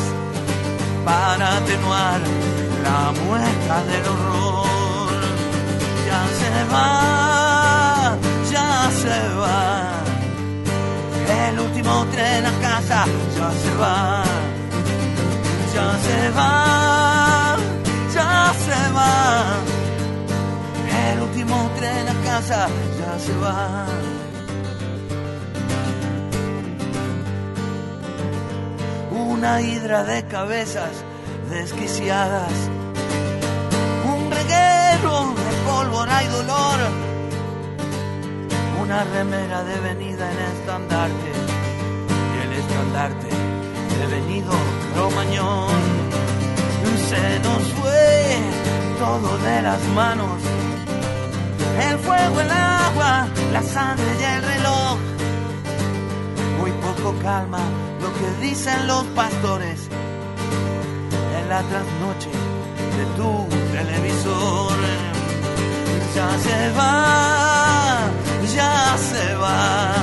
para 1.05 1.57
atenuar 1.59 2.21
la 2.83 3.13
mueca 3.23 3.85
del 3.91 4.05
horror. 4.09 5.21
Ya 6.07 6.23
se 6.41 6.55
va, 6.73 8.17
ya 8.51 8.91
se 9.03 9.19
va. 9.43 10.03
El 11.49 11.61
último 11.61 12.07
tren 12.13 12.47
a 12.47 12.53
casa 12.61 13.05
ya 13.37 13.51
se 13.63 13.75
va. 13.77 14.25
Ya 15.75 15.89
se 16.07 16.31
va, 16.39 17.57
ya 18.15 18.53
se 18.65 18.93
va. 18.93 19.15
El 21.11 21.23
último 21.23 21.71
tren 21.77 22.09
a 22.09 22.15
casa 22.25 22.69
ya 22.99 23.19
se 23.19 23.35
va. 23.39 24.22
Una 29.33 29.61
hidra 29.61 30.05
de 30.05 30.25
cabezas 30.27 30.93
desquiciadas 31.49 32.53
un 34.05 34.31
reguero 34.31 35.35
de 35.35 35.53
pólvora 35.67 36.23
y 36.23 36.27
dolor, 36.29 36.79
una 38.83 39.05
remera 39.05 39.65
devenida 39.65 40.31
en 40.33 40.39
estandarte 40.39 41.33
y 42.33 42.47
el 42.47 42.53
estandarte 42.61 43.29
devenido 44.01 44.53
cromañón. 44.95 45.81
Se 47.09 47.39
nos 47.41 47.63
fue 47.79 48.39
todo 48.99 49.39
de 49.39 49.63
las 49.63 49.83
manos, 50.01 50.43
el 51.89 51.99
fuego, 51.99 52.41
el 52.41 52.51
agua, 52.51 53.27
la 53.53 53.63
sangre 53.63 54.11
y 54.21 54.25
el 54.25 54.43
reloj. 54.43 55.12
Muy 56.63 56.71
poco 56.75 57.13
calma 57.21 57.59
lo 58.01 58.09
que 58.15 58.47
dicen 58.47 58.87
los 58.87 59.03
pastores 59.17 59.81
en 61.37 61.49
la 61.49 61.61
trasnoche 61.61 62.31
de 62.99 63.05
tu 63.17 63.49
televisor. 63.73 64.79
Ya 66.15 66.31
se 66.39 66.71
va, 66.79 68.11
ya 68.55 68.97
se 68.97 69.35
va. 69.35 69.95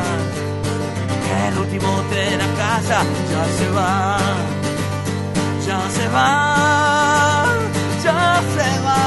El 1.48 1.58
último 1.60 2.04
tren 2.12 2.42
a 2.42 2.50
casa 2.58 3.04
ya 3.32 3.44
se 3.58 3.70
va. 3.70 4.18
Ya 5.66 5.90
se 5.96 6.08
va, 6.10 7.46
ya 8.04 8.42
se 8.56 8.70
va. 8.86 9.06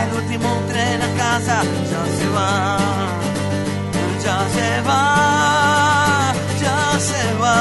El 0.00 0.14
último 0.14 0.48
tren 0.68 1.02
a 1.02 1.10
casa 1.16 1.64
ya 1.90 2.06
se 2.18 2.28
va 2.28 3.25
ya 4.26 4.38
se 4.56 4.70
va, 4.88 6.32
ya 6.62 6.80
se 7.08 7.22
va. 7.42 7.58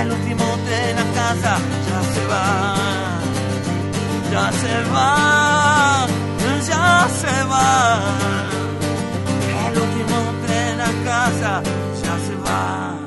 El 0.00 0.10
último 0.10 0.46
de 0.68 0.82
la 0.98 1.06
casa 1.18 1.52
ya 1.88 2.00
se 2.12 2.22
va, 2.32 2.46
ya 4.32 4.46
se 4.62 4.74
va, 4.94 6.06
ya 6.70 7.08
se 7.20 7.36
va. 7.52 7.70
El 9.66 9.74
último 9.84 10.18
de 10.48 10.60
la 10.82 10.90
casa 11.08 11.52
ya 12.02 12.14
se 12.26 12.34
va. 12.46 13.03